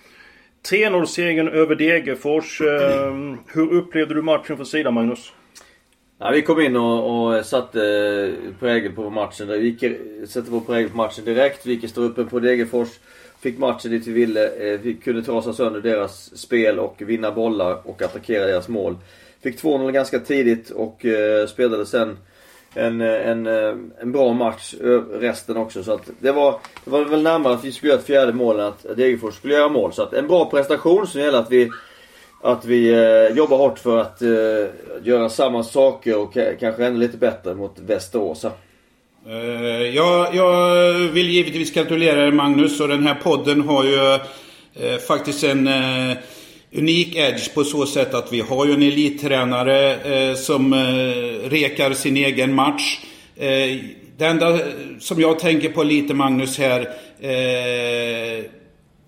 3-0-segern 0.70 1.48
över 1.48 1.76
Degerfors. 1.76 2.62
Mm. 2.62 3.38
hur 3.48 3.74
upplevde 3.74 4.14
du 4.14 4.22
matchen 4.22 4.58
för 4.58 4.64
sidan 4.64 4.94
Magnus? 4.94 5.34
Ja, 6.20 6.32
vi 6.32 6.42
kom 6.42 6.62
in 6.62 6.76
och, 6.76 7.28
och 7.36 7.46
satte 7.46 7.82
eh, 7.82 8.54
prägel 8.60 8.92
på 8.92 9.10
matchen. 9.10 9.48
Vi 9.48 9.58
gick, 9.58 9.84
eh, 9.84 9.94
satte 10.28 10.52
vår 10.52 10.60
prägel 10.60 10.90
på 10.90 10.98
matchen 10.98 11.26
direkt. 11.26 11.66
Vi 11.66 11.74
gick 11.74 11.98
i 11.98 12.00
uppe 12.00 12.24
på 12.24 12.40
Degerfors 12.40 12.90
fick 13.42 13.58
matchen 13.58 13.92
dit 13.92 14.08
vi 14.08 14.12
ville. 14.12 14.48
Eh, 14.48 14.80
vi 14.80 14.94
kunde 14.94 15.24
trasa 15.24 15.54
sönder 15.54 15.82
deras 15.82 16.38
spel 16.38 16.80
och 16.80 16.96
vinna 16.98 17.32
bollar 17.32 17.82
och 17.84 18.02
attackera 18.02 18.46
deras 18.46 18.68
mål. 18.68 18.98
Fick 19.44 19.64
2-0 19.64 19.92
ganska 19.92 20.20
tidigt 20.20 20.70
och 20.70 21.06
eh, 21.06 21.48
spelade 21.48 21.86
sen 21.86 22.18
en, 22.74 23.02
eh, 23.02 23.30
en, 23.30 23.48
en 24.02 24.12
bra 24.12 24.34
match 24.34 24.76
resten 25.14 25.58
också. 25.58 25.84
Så 25.84 25.94
att 25.94 26.10
det 26.20 26.32
var, 26.32 26.60
det 26.84 26.92
var 26.92 27.06
väl 27.06 27.24
närmare 27.24 27.54
att 27.54 27.64
vi 27.64 27.72
skulle 27.72 27.90
göra 27.92 28.00
ett 28.00 28.06
fjärde 28.06 28.34
mål 28.34 28.60
än 28.60 28.66
att 28.66 28.86
Degerfors 28.98 29.36
skulle 29.36 29.54
göra 29.54 29.70
mål. 29.70 29.94
Så 29.94 30.04
att 30.04 30.14
en 30.14 30.28
bra 30.28 30.50
prestation 30.50 31.08
som 31.08 31.22
gäller 31.22 31.40
att 31.40 31.52
vi 31.52 31.70
att 32.44 32.66
vi 32.66 32.90
eh, 32.94 33.38
jobbar 33.38 33.58
hårt 33.58 33.80
för 33.80 33.98
att 33.98 34.22
eh, 34.22 34.30
göra 35.04 35.30
samma 35.30 35.64
saker 35.64 36.18
och 36.18 36.34
kanske 36.60 36.86
ännu 36.86 36.98
lite 36.98 37.18
bättre 37.18 37.54
mot 37.56 37.80
Västerås. 37.80 38.46
Eh, 39.28 39.96
jag, 39.96 40.36
jag 40.36 40.94
vill 40.94 41.30
givetvis 41.30 41.74
gratulera 41.74 42.22
dig 42.22 42.32
Magnus 42.32 42.80
och 42.80 42.88
den 42.88 43.08
här 43.08 43.16
podden 43.16 43.62
har 43.62 43.84
ju 43.84 44.14
eh, 44.14 44.98
faktiskt 45.08 45.44
en 45.44 45.68
eh, 45.68 46.18
unik 46.76 47.16
edge 47.16 47.54
på 47.54 47.64
så 47.64 47.86
sätt 47.86 48.14
att 48.14 48.34
vi 48.34 48.42
har 48.42 48.66
ju 48.66 48.74
en 48.74 48.82
elittränare 48.82 50.36
som 50.36 50.74
rekar 51.44 51.94
sin 51.94 52.18
egen 52.18 52.54
match. 52.54 53.00
det 54.18 54.26
enda 54.26 54.60
som 55.00 55.22
jag 55.22 55.40
tänker 55.40 55.70
på 55.70 55.84
lite 55.84 56.14
Magnus 56.14 56.58
här 56.58 56.88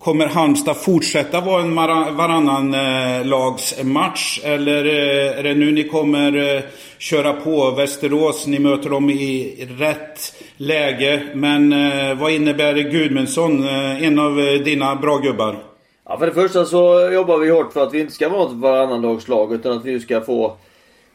Kommer 0.04 0.26
Halmstad 0.26 0.76
fortsätta 0.76 1.40
vara 1.40 1.62
en 1.62 1.74
varannan 2.16 2.74
eh, 2.74 3.26
lags 3.26 3.78
eh, 3.78 3.86
match? 3.86 4.40
Eller 4.44 4.84
eh, 4.84 5.38
är 5.38 5.42
det 5.42 5.54
nu 5.54 5.72
ni 5.72 5.88
kommer 5.88 6.56
eh, 6.56 6.62
köra 6.98 7.32
på 7.32 7.70
Västerås? 7.70 8.46
Ni 8.46 8.58
möter 8.58 8.90
dem 8.90 9.10
i 9.10 9.66
rätt 9.78 10.34
läge. 10.56 11.22
Men 11.34 11.72
eh, 11.72 12.18
vad 12.18 12.32
innebär 12.32 12.74
Gudmundsson, 12.74 13.64
eh, 13.64 14.04
en 14.04 14.18
av 14.18 14.40
eh, 14.40 14.60
dina 14.60 14.96
bra 14.96 15.18
gubbar? 15.18 15.62
Ja, 16.08 16.18
för 16.18 16.26
det 16.26 16.32
första 16.32 16.64
så 16.64 17.10
jobbar 17.12 17.38
vi 17.38 17.50
hårt 17.50 17.72
för 17.72 17.82
att 17.82 17.94
vi 17.94 18.00
inte 18.00 18.12
ska 18.12 18.28
vara 18.28 18.46
ett 18.46 18.52
varannanlagslag 18.56 19.52
utan 19.52 19.72
att 19.72 19.84
vi 19.84 20.00
ska 20.00 20.20
få 20.20 20.56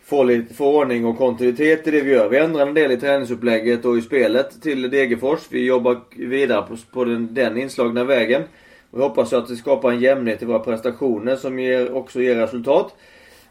få 0.05 0.24
lite 0.24 0.53
få 0.53 0.77
ordning 0.77 1.05
och 1.05 1.17
kontinuitet 1.17 1.88
i 1.88 1.91
det 1.91 2.01
vi 2.01 2.12
gör. 2.12 2.29
Vi 2.29 2.38
ändrar 2.38 2.67
en 2.67 2.74
del 2.74 2.91
i 2.91 2.98
träningsupplägget 2.98 3.86
och 3.86 3.98
i 3.98 4.01
spelet 4.01 4.62
till 4.62 4.89
Degerfors. 4.89 5.39
Vi 5.50 5.65
jobbar 5.65 6.00
vidare 6.15 6.62
på, 6.62 6.77
på 6.91 7.05
den, 7.05 7.34
den 7.34 7.58
inslagna 7.58 8.03
vägen. 8.03 8.43
Vi 8.91 9.01
hoppas 9.01 9.34
att 9.34 9.48
det 9.48 9.55
skapar 9.55 9.91
en 9.91 10.00
jämnhet 10.00 10.41
i 10.41 10.46
våra 10.46 10.60
prestationer 10.60 11.36
som 11.36 11.60
ger, 11.60 11.93
också 11.93 12.22
ger 12.22 12.36
resultat. 12.36 12.96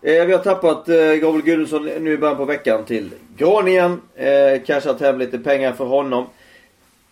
Eh, 0.02 0.24
vi 0.24 0.32
har 0.32 0.38
tappat 0.38 0.88
eh, 0.88 0.96
Gabriel 0.96 1.42
Gudmundsson 1.42 1.84
nu 1.84 2.12
i 2.12 2.18
början 2.18 2.36
på 2.36 2.44
veckan 2.44 2.84
till 2.84 3.10
Groningen. 3.36 4.00
Eh, 4.16 4.62
cashat 4.66 5.00
hem 5.00 5.18
lite 5.18 5.38
pengar 5.38 5.72
för 5.72 5.84
honom. 5.84 6.26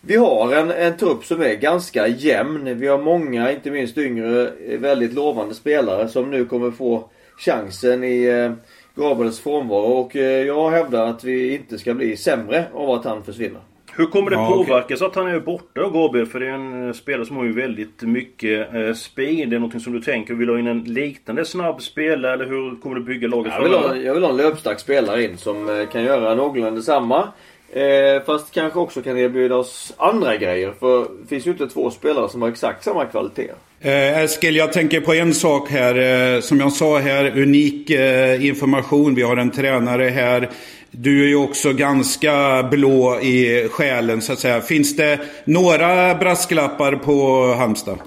Vi 0.01 0.15
har 0.15 0.53
en, 0.55 0.71
en 0.71 0.97
trupp 0.97 1.25
som 1.25 1.41
är 1.41 1.53
ganska 1.53 2.07
jämn. 2.07 2.79
Vi 2.79 2.87
har 2.87 2.97
många, 2.97 3.51
inte 3.51 3.71
minst 3.71 3.97
yngre, 3.97 4.51
eh, 4.67 4.79
väldigt 4.79 5.13
lovande 5.13 5.55
spelare 5.55 6.07
som 6.07 6.31
nu 6.31 6.45
kommer 6.45 6.71
få 6.71 7.09
chansen 7.37 8.03
i 8.03 8.23
eh, 8.23 8.51
Gabriels 8.95 9.39
frånvaro. 9.39 9.91
Och 9.91 10.15
eh, 10.15 10.45
jag 10.45 10.71
hävdar 10.71 11.07
att 11.07 11.23
vi 11.23 11.55
inte 11.55 11.77
ska 11.77 11.93
bli 11.93 12.17
sämre 12.17 12.65
av 12.73 12.91
att 12.91 13.05
han 13.05 13.23
försvinner. 13.23 13.61
Hur 13.97 14.05
kommer 14.05 14.31
det 14.31 14.35
ja, 14.35 14.47
påverkas 14.47 15.01
okay. 15.01 15.07
att 15.07 15.15
han 15.15 15.27
är 15.27 15.39
borta 15.39 15.89
Gabriel? 15.89 16.25
För 16.25 16.39
det 16.39 16.47
är 16.47 16.51
en 16.51 16.93
spelare 16.93 17.25
som 17.25 17.37
har 17.37 17.43
ju 17.43 17.53
väldigt 17.53 18.01
mycket 18.01 18.73
eh, 18.73 18.93
speed. 18.93 19.39
Är 19.39 19.45
det 19.45 19.59
någonting 19.59 19.79
som 19.79 19.93
du 19.93 20.01
tänker? 20.01 20.33
Vill 20.33 20.47
du 20.47 20.53
ha 20.53 20.59
in 20.59 20.67
en 20.67 20.83
liknande 20.83 21.45
snabb 21.45 21.81
spelare 21.81 22.33
eller 22.33 22.45
hur 22.45 22.81
kommer 22.81 22.95
du 22.95 23.01
bygga 23.01 23.27
laget 23.27 23.53
jag 23.55 23.63
vill, 23.63 23.73
ha, 23.73 23.95
jag 23.95 24.13
vill 24.13 24.23
ha 24.23 24.29
en 24.29 24.37
löpstark 24.37 24.79
spelare 24.79 25.23
in 25.23 25.37
som 25.37 25.69
eh, 25.69 25.87
kan 25.87 26.03
göra 26.03 26.35
någorlunda 26.35 26.71
detsamma. 26.71 27.27
Eh, 27.73 28.23
fast 28.25 28.53
kanske 28.53 28.79
också 28.79 29.01
kan 29.01 29.17
erbjuda 29.17 29.55
oss 29.55 29.93
andra 29.97 30.37
grejer. 30.37 30.73
För 30.79 30.99
det 31.21 31.27
finns 31.29 31.47
ju 31.47 31.51
inte 31.51 31.67
två 31.67 31.91
spelare 31.91 32.29
som 32.29 32.41
har 32.41 32.49
exakt 32.49 32.83
samma 32.83 33.05
kvalitet. 33.05 33.51
Eh, 33.81 34.21
Eskil, 34.21 34.55
jag 34.55 34.73
tänker 34.73 35.01
på 35.01 35.13
en 35.13 35.33
sak 35.33 35.69
här. 35.69 35.95
Eh, 36.35 36.41
som 36.41 36.59
jag 36.59 36.71
sa 36.71 36.99
här, 36.99 37.39
unik 37.39 37.89
eh, 37.89 38.45
information. 38.45 39.15
Vi 39.15 39.21
har 39.21 39.37
en 39.37 39.51
tränare 39.51 40.03
här 40.03 40.49
du 40.91 41.23
är 41.23 41.27
ju 41.27 41.35
också 41.35 41.73
ganska 41.73 42.63
blå 42.71 43.19
i 43.19 43.67
själen 43.71 44.21
så 44.21 44.33
att 44.33 44.39
säga. 44.39 44.61
Finns 44.61 44.95
det 44.95 45.19
några 45.45 46.15
brasklappar 46.15 46.95
på 46.95 47.45
Halmstad? 47.53 47.97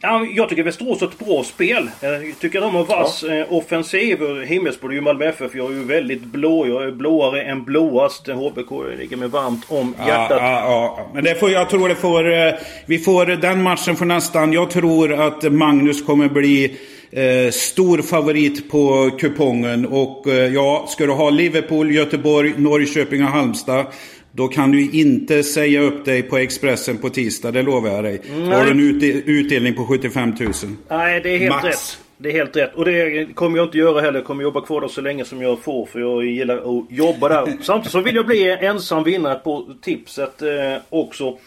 Ja, 0.00 0.26
jag 0.34 0.48
tycker 0.48 0.62
Västerås 0.62 1.00
har 1.00 1.08
ett 1.08 1.18
bra 1.18 1.44
spel. 1.44 1.90
Jag 2.00 2.38
tycker 2.40 2.60
de 2.60 2.74
har 2.74 2.84
vass 2.84 3.24
ja. 3.28 3.34
Eh, 3.34 3.52
offensiv. 3.52 4.18
Himmelsblå 4.46 4.92
ju 4.92 5.00
Malmö 5.00 5.24
FF. 5.24 5.54
Jag 5.54 5.70
är 5.70 5.74
ju 5.74 5.84
väldigt 5.84 6.24
blå. 6.24 6.66
Jag 6.66 6.84
är 6.84 6.90
blåare 6.90 7.42
än 7.42 7.64
blåast. 7.64 8.28
HBK 8.28 8.70
ligger 8.98 9.16
mig 9.16 9.28
varmt 9.28 9.64
om 9.68 9.94
hjärtat. 10.06 10.38
Ja, 10.40 10.50
ja, 10.50 10.94
ja. 10.98 11.10
Men 11.14 11.24
det 11.24 11.34
får, 11.34 11.50
jag 11.50 11.70
tror 11.70 11.88
det 11.88 11.94
får... 11.94 12.32
Eh, 12.32 12.54
vi 12.86 12.98
får 12.98 13.26
den 13.26 13.62
matchen 13.62 13.96
för 13.96 14.04
nästan. 14.04 14.52
Jag 14.52 14.70
tror 14.70 15.12
att 15.12 15.52
Magnus 15.52 16.06
kommer 16.06 16.28
bli 16.28 16.76
Eh, 17.10 17.50
stor 17.50 18.02
favorit 18.02 18.70
på 18.70 19.10
kupongen. 19.18 19.86
Och 19.86 20.26
eh, 20.26 20.54
ja, 20.54 20.86
ska 20.88 21.06
du 21.06 21.12
ha 21.12 21.30
Liverpool, 21.30 21.94
Göteborg, 21.94 22.54
Norrköping 22.56 23.24
och 23.24 23.30
Halmstad. 23.30 23.86
Då 24.32 24.48
kan 24.48 24.70
du 24.70 24.90
inte 24.90 25.42
säga 25.42 25.80
upp 25.80 26.04
dig 26.04 26.22
på 26.22 26.38
Expressen 26.38 26.98
på 26.98 27.08
tisdag, 27.10 27.50
det 27.50 27.62
lovar 27.62 27.90
jag 27.90 28.04
dig. 28.04 28.20
Då 28.36 28.50
har 28.50 28.64
du 28.64 28.70
en 28.70 28.80
ut 28.80 29.02
utdelning 29.26 29.74
på 29.74 29.86
75 29.86 30.34
000. 30.40 30.52
Nej, 30.88 31.20
det 31.20 31.30
är 31.30 31.38
helt 31.38 31.54
Max. 31.54 31.64
rätt. 31.64 31.98
Det 32.18 32.28
är 32.28 32.32
helt 32.32 32.56
rätt. 32.56 32.74
Och 32.74 32.84
det 32.84 33.26
kommer 33.34 33.58
jag 33.58 33.66
inte 33.66 33.78
göra 33.78 34.00
heller. 34.00 34.18
Jag 34.18 34.26
kommer 34.26 34.42
jobba 34.42 34.60
kvar 34.60 34.80
där 34.80 34.88
så 34.88 35.00
länge 35.00 35.24
som 35.24 35.42
jag 35.42 35.62
får. 35.62 35.86
För 35.86 36.00
jag 36.00 36.24
gillar 36.24 36.56
att 36.56 36.84
jobba 36.90 37.28
där. 37.28 37.56
Samtidigt 37.62 37.92
så 37.92 38.00
vill 38.00 38.14
jag 38.14 38.26
bli 38.26 38.56
ensam 38.60 39.04
vinnare 39.04 39.34
på 39.34 39.74
tipset 39.82 40.42
eh, 40.42 40.48
också. 40.88 41.38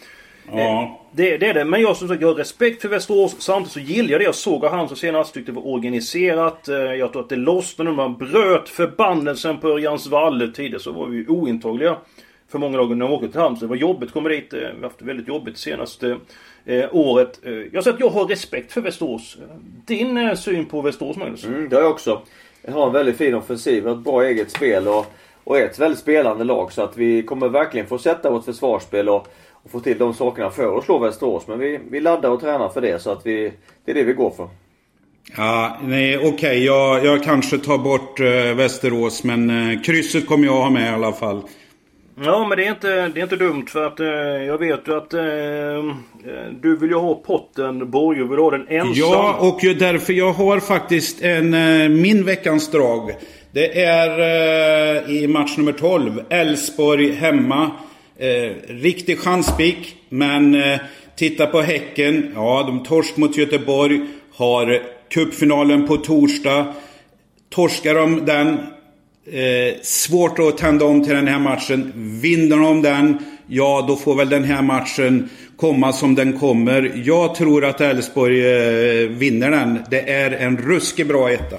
Ja. 0.46 0.82
Eh, 0.82 0.88
det, 1.12 1.36
det, 1.38 1.46
är 1.46 1.54
det. 1.54 1.64
Men 1.64 1.80
jag 1.80 1.96
som 1.96 2.08
sagt, 2.08 2.20
jag 2.20 2.28
har 2.28 2.34
respekt 2.34 2.82
för 2.82 2.88
Västerås. 2.88 3.36
Samtidigt 3.38 3.72
så 3.72 3.80
gillar 3.80 4.10
jag 4.10 4.20
det 4.20 4.24
jag 4.24 4.34
såg 4.34 4.64
av 4.64 4.70
Halmstad 4.70 4.98
senast. 4.98 5.34
Tyckte 5.34 5.52
det 5.52 5.56
var 5.56 5.66
organiserat. 5.66 6.68
Eh, 6.68 6.76
jag 6.76 7.12
tror 7.12 7.22
att 7.22 7.28
det 7.28 7.36
lossnade 7.36 7.90
när 7.90 7.96
man 7.96 8.16
bröt 8.16 8.68
förbannelsen 8.68 9.58
på 9.58 9.68
Örjans 9.68 10.06
Valle 10.06 10.48
tidigare. 10.48 10.80
Så 10.80 10.92
var 10.92 11.06
vi 11.06 11.26
ointagliga 11.26 11.96
för 12.48 12.58
många 12.58 12.76
lag 12.76 12.96
när 12.96 13.06
de 13.06 13.12
åkte 13.12 13.28
till 13.28 13.40
Halmstad. 13.40 13.68
Det 13.68 13.70
var 13.70 13.76
jobbigt 13.76 14.06
att 14.06 14.12
komma 14.12 14.28
dit. 14.28 14.52
Eh, 14.52 14.58
vi 14.58 14.66
har 14.66 14.82
haft 14.82 14.98
det 14.98 15.04
väldigt 15.04 15.28
jobbigt 15.28 15.58
senaste 15.58 16.16
eh, 16.64 16.84
året. 16.92 17.40
Jag 17.72 17.84
säger 17.84 17.94
att 17.94 18.00
jag 18.00 18.10
har 18.10 18.24
respekt 18.24 18.72
för 18.72 18.80
Västerås. 18.80 19.38
Din 19.86 20.36
syn 20.36 20.64
på 20.64 20.80
Västerås 20.80 21.16
Magnus? 21.16 21.44
Mm, 21.44 21.68
det 21.68 21.76
har 21.76 21.82
jag 21.82 21.92
också. 21.92 22.22
Jag 22.62 22.72
har 22.72 22.86
en 22.86 22.92
väldigt 22.92 23.16
fin 23.16 23.34
offensiv, 23.34 23.88
ett 23.88 23.98
bra 23.98 24.24
eget 24.24 24.50
spel 24.50 24.88
och, 24.88 25.06
och 25.44 25.58
ett 25.58 25.78
väldigt 25.78 25.98
spelande 25.98 26.44
lag. 26.44 26.72
Så 26.72 26.82
att 26.82 26.96
vi 26.96 27.22
kommer 27.22 27.48
verkligen 27.48 27.86
få 27.86 27.98
sätta 27.98 28.30
vårt 28.30 28.44
försvarsspel 28.44 29.08
och 29.08 29.28
och 29.62 29.70
få 29.70 29.80
till 29.80 29.98
de 29.98 30.14
sakerna 30.14 30.50
för 30.50 30.78
att 30.78 30.84
slå 30.84 30.98
Västerås. 30.98 31.46
Men 31.46 31.58
vi, 31.58 31.80
vi 31.90 32.00
laddar 32.00 32.30
och 32.30 32.40
tränar 32.40 32.68
för 32.68 32.80
det 32.80 33.02
så 33.02 33.10
att 33.12 33.26
vi, 33.26 33.52
det 33.84 33.90
är 33.90 33.94
det 33.94 34.04
vi 34.04 34.12
går 34.12 34.30
för. 34.30 34.48
Ja, 35.36 35.78
nej 35.82 36.18
okej. 36.18 36.30
Okay. 36.30 36.64
Jag, 36.64 37.04
jag 37.04 37.24
kanske 37.24 37.58
tar 37.58 37.78
bort 37.78 38.20
uh, 38.20 38.54
Västerås 38.54 39.24
men 39.24 39.50
uh, 39.50 39.82
krysset 39.82 40.26
kommer 40.26 40.46
jag 40.46 40.52
ha 40.52 40.70
med 40.70 40.90
i 40.90 40.94
alla 40.94 41.12
fall. 41.12 41.42
Ja 42.24 42.46
men 42.48 42.58
det 42.58 42.64
är 42.64 42.70
inte, 42.70 43.08
det 43.08 43.20
är 43.20 43.22
inte 43.22 43.36
dumt 43.36 43.66
för 43.66 43.86
att 43.86 44.00
uh, 44.00 44.06
jag 44.46 44.58
vet 44.58 44.88
ju 44.88 44.96
att 44.96 45.10
du 46.62 46.76
vill 46.76 46.90
ju 46.90 46.96
ha 46.96 47.14
potten 47.14 47.90
Borg 47.90 48.28
vill 48.28 48.38
ha 48.38 48.50
den 48.50 48.68
ensam. 48.68 48.92
Ja 48.94 49.36
och 49.40 49.60
därför 49.78 50.12
jag 50.12 50.32
har 50.32 50.60
faktiskt 50.60 51.22
en, 51.22 51.50
min 52.02 52.24
veckans 52.24 52.70
drag. 52.70 53.10
Det 53.52 53.82
är 53.82 55.10
i 55.10 55.26
match 55.26 55.56
nummer 55.56 55.72
12. 55.72 56.22
Elfsborg 56.28 57.12
hemma. 57.12 57.70
Eh, 58.18 58.52
riktig 58.66 59.18
chanspik. 59.18 59.96
Men 60.08 60.54
eh, 60.54 60.80
titta 61.16 61.46
på 61.46 61.60
Häcken. 61.60 62.32
Ja, 62.34 62.62
de 62.66 62.84
torsk 62.84 63.16
mot 63.16 63.36
Göteborg. 63.36 64.00
Har 64.34 64.72
eh, 64.72 64.80
cupfinalen 65.10 65.86
på 65.86 65.96
torsdag. 65.96 66.74
Torskar 67.50 67.94
de 67.94 68.24
den. 68.24 68.58
Eh, 69.26 69.74
svårt 69.82 70.38
att 70.38 70.58
tända 70.58 70.84
om 70.84 71.04
till 71.04 71.14
den 71.14 71.28
här 71.28 71.38
matchen. 71.38 71.92
Vinner 72.22 72.56
de 72.56 72.82
den, 72.82 73.18
ja 73.46 73.84
då 73.88 73.96
får 73.96 74.14
väl 74.14 74.28
den 74.28 74.44
här 74.44 74.62
matchen 74.62 75.28
komma 75.56 75.92
som 75.92 76.14
den 76.14 76.38
kommer. 76.38 76.92
Jag 77.04 77.34
tror 77.34 77.64
att 77.64 77.80
Elfsborg 77.80 78.40
eh, 78.40 79.08
vinner 79.08 79.50
den. 79.50 79.78
Det 79.90 80.10
är 80.10 80.30
en 80.30 80.56
ruskigt 80.56 81.08
bra 81.08 81.30
etta. 81.30 81.56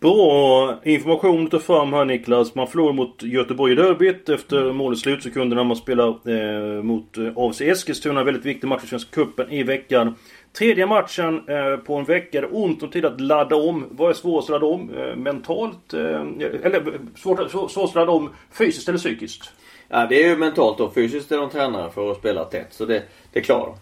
Bra 0.00 0.80
information 0.84 1.44
du 1.44 1.50
tar 1.50 1.58
fram 1.58 1.92
här 1.92 2.04
Niklas. 2.04 2.54
Man 2.54 2.66
förlorar 2.66 2.92
mot 2.92 3.22
Göteborg 3.22 3.72
i 3.72 3.76
derbyt 3.76 4.28
efter 4.28 4.72
målets 4.72 5.02
slutsekunder 5.02 5.56
när 5.56 5.64
man 5.64 5.76
spelar 5.76 6.08
eh, 6.08 6.82
mot 6.82 7.18
eh, 7.18 7.32
AFC 7.36 7.60
Eskilstuna. 7.60 8.24
Väldigt 8.24 8.44
viktig 8.44 8.68
match 8.68 8.84
i 8.84 8.86
Svenska 8.86 9.10
Cupen 9.14 9.50
i 9.50 9.62
veckan. 9.62 10.14
Tredje 10.58 10.86
matchen 10.86 11.48
eh, 11.48 11.76
på 11.76 11.94
en 11.94 12.04
vecka. 12.04 12.40
Det 12.40 12.46
är 12.46 12.56
ont 12.56 12.82
om 12.82 12.90
tid 12.90 13.04
att 13.04 13.20
ladda 13.20 13.56
om. 13.56 13.86
Vad 13.90 14.10
är 14.10 14.14
svårast 14.14 14.50
att 14.50 14.52
ladda 14.52 14.66
om? 14.66 14.90
Eh, 14.96 15.16
mentalt? 15.16 15.94
Eh, 15.94 16.20
eller 16.62 16.98
svårt, 17.16 17.50
svårast 17.50 17.78
att 17.78 17.94
ladda 17.94 18.12
om 18.12 18.30
fysiskt 18.52 18.88
eller 18.88 18.98
psykiskt? 18.98 19.50
Ja 19.88 20.06
det 20.06 20.24
är 20.24 20.28
ju 20.28 20.36
mentalt 20.36 20.78
då. 20.78 20.90
Fysiskt 20.94 21.32
är 21.32 21.38
de 21.38 21.50
tränare 21.50 21.90
för 21.90 22.10
att 22.10 22.18
spela 22.18 22.44
tätt. 22.44 22.68
Så 22.70 22.84
det, 22.84 23.02
det 23.32 23.40
klarar 23.40 23.66
de. 23.66 23.74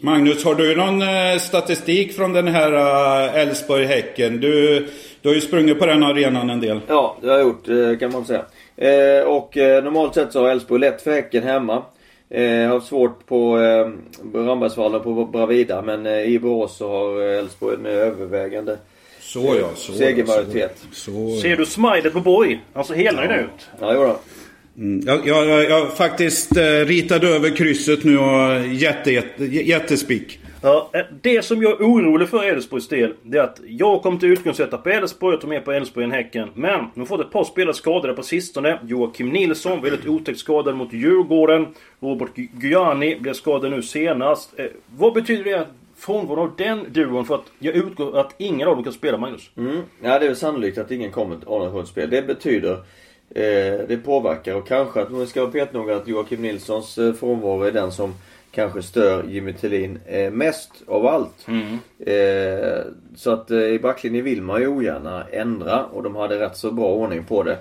Magnus, 0.00 0.44
har 0.44 0.54
du 0.54 0.76
någon 0.76 1.02
eh, 1.02 1.38
statistik 1.38 2.16
från 2.16 2.32
den 2.32 2.48
här 2.48 2.72
Elfsborg-Häcken? 3.34 4.40
Du 4.40 4.86
du 5.26 5.30
har 5.30 5.34
ju 5.34 5.40
sprungit 5.40 5.78
på 5.78 5.86
den 5.86 6.02
arenan 6.02 6.50
en 6.50 6.60
del. 6.60 6.80
Ja, 6.86 7.16
det 7.20 7.28
har 7.28 7.38
jag 7.38 7.46
gjort 7.46 7.68
eh, 7.68 7.98
kan 7.98 8.12
man 8.12 8.24
säga. 8.24 8.44
Eh, 8.76 9.26
och 9.26 9.56
eh, 9.56 9.84
normalt 9.84 10.14
sett 10.14 10.32
så 10.32 10.40
har 10.40 10.50
Elfsborg 10.50 10.80
lätt 10.80 11.02
för 11.02 11.10
Häcken 11.10 11.42
hemma. 11.42 11.82
Eh, 12.30 12.68
har 12.68 12.80
svårt 12.80 13.26
på 13.26 13.56
Rambergsvallen 14.34 15.02
på 15.02 15.24
Bravida 15.24 15.82
men 15.82 16.06
i 16.06 16.38
Borås 16.38 16.76
så 16.76 16.88
har 16.88 17.22
Elfsborg 17.22 17.76
med 17.76 17.92
övervägande 17.92 18.76
så 19.20 19.56
ja, 19.60 19.70
så 19.74 19.92
segermajoritet. 19.92 20.78
Så, 20.92 21.10
så, 21.10 21.40
Ser 21.40 21.56
du 21.56 21.66
smilet 21.66 22.12
på 22.12 22.20
Borg? 22.20 22.60
Ser 22.86 22.94
helnöjd 22.94 23.30
ja. 23.30 23.36
ut. 23.36 23.68
Ja, 23.80 23.94
jodå. 23.94 24.18
Mm. 24.78 25.06
Jag, 25.06 25.26
jag, 25.26 25.70
jag 25.70 25.96
faktiskt 25.96 26.56
eh, 26.56 26.62
ritade 26.62 27.28
över 27.28 27.56
krysset 27.56 28.04
nu 28.04 28.18
och 28.18 28.66
jätte, 28.66 29.12
jätte, 29.12 29.44
jättespick. 29.44 30.38
Ja, 30.62 30.90
eh, 30.92 31.00
det 31.22 31.42
som 31.44 31.62
jag 31.62 31.80
är 31.80 31.84
orolig 31.84 32.28
för 32.28 32.44
Elfsborgs 32.44 32.88
del, 32.88 33.14
det 33.22 33.38
är 33.38 33.42
att 33.42 33.60
jag 33.66 34.02
kommer 34.02 34.18
till 34.18 34.32
utgångssätta 34.32 34.78
på 34.78 34.88
Elfsborg, 34.90 35.34
jag 35.34 35.40
tar 35.40 35.48
med 35.48 35.64
på 35.64 35.72
Elfsborg 35.72 36.04
än 36.04 36.12
Häcken. 36.12 36.48
Men 36.54 36.84
de 36.94 37.00
har 37.00 37.06
fått 37.06 37.20
ett 37.20 37.32
par 37.32 37.44
spelare 37.44 37.74
skadade 37.74 38.14
på 38.14 38.22
sistone. 38.22 38.78
Joakim 38.86 39.28
Nilsson, 39.28 39.82
väldigt 39.82 40.06
otäckt 40.06 40.38
skadad 40.38 40.76
mot 40.76 40.92
Djurgården. 40.92 41.66
Robert 42.00 42.30
Gyani 42.62 43.20
blev 43.20 43.32
skadad 43.32 43.70
nu 43.70 43.82
senast. 43.82 44.58
Eh, 44.58 44.66
vad 44.96 45.12
betyder 45.12 45.44
det 45.44 45.66
frånvaron 45.96 46.38
av 46.38 46.52
den 46.56 46.92
duon 46.92 47.24
för 47.24 47.34
att 47.34 47.52
jag 47.58 47.74
utgår 47.74 48.18
att 48.18 48.34
ingen 48.38 48.68
av 48.68 48.74
dem 48.74 48.84
kan 48.84 48.92
spela 48.92 49.18
Magnus? 49.18 49.50
Mm. 49.56 49.82
Ja, 50.02 50.18
det 50.18 50.26
är 50.26 50.34
sannolikt 50.34 50.78
att 50.78 50.90
ingen 50.90 51.10
kommer 51.10 51.36
att 51.36 51.44
ha 51.44 51.58
något 51.58 51.88
spel. 51.88 52.10
Det 52.10 52.22
betyder 52.22 52.72
eh, 53.30 53.86
det 53.88 54.04
påverkar 54.04 54.54
och 54.54 54.68
kanske 54.68 55.00
att 55.00 55.12
man 55.12 55.26
ska 55.26 55.40
vara 55.40 55.50
petnoga 55.50 55.96
att 55.96 56.08
Joakim 56.08 56.42
Nilssons 56.42 56.98
eh, 56.98 57.12
frånvaro 57.12 57.62
är 57.62 57.72
den 57.72 57.92
som 57.92 58.14
kanske 58.56 58.82
stör 58.82 59.24
Jimmy 59.24 59.52
Tillin 59.52 59.98
eh, 60.06 60.30
mest 60.30 60.70
av 60.86 61.06
allt. 61.06 61.48
Mm. 61.48 61.78
Eh, 61.98 62.84
så 63.16 63.30
att 63.30 63.50
eh, 63.50 63.58
i 63.58 63.78
backlinjen 63.78 64.24
vill 64.24 64.42
man 64.42 64.60
ju 64.60 64.66
ogärna 64.66 65.24
ändra 65.32 65.84
och 65.84 66.02
de 66.02 66.16
hade 66.16 66.40
rätt 66.40 66.56
så 66.56 66.70
bra 66.70 66.86
ordning 66.86 67.24
på 67.24 67.42
det. 67.42 67.58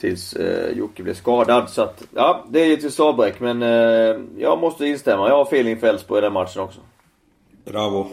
Tills 0.00 0.32
eh, 0.32 0.76
Jocke 0.76 1.02
blev 1.02 1.14
skadad. 1.14 1.70
Så 1.70 1.82
att, 1.82 2.02
ja, 2.14 2.44
det 2.48 2.60
är 2.60 2.66
ju 2.66 2.76
till 2.76 2.92
Stabräck 2.92 3.40
men 3.40 3.62
eh, 3.62 4.20
jag 4.38 4.58
måste 4.60 4.86
instämma. 4.86 5.28
Jag 5.28 5.36
har 5.36 5.42
feeling 5.42 5.80
för 5.80 5.86
Elfsborg 5.86 6.18
i 6.18 6.22
den 6.22 6.32
matchen 6.32 6.62
också. 6.62 6.80
Bravo. 7.64 8.06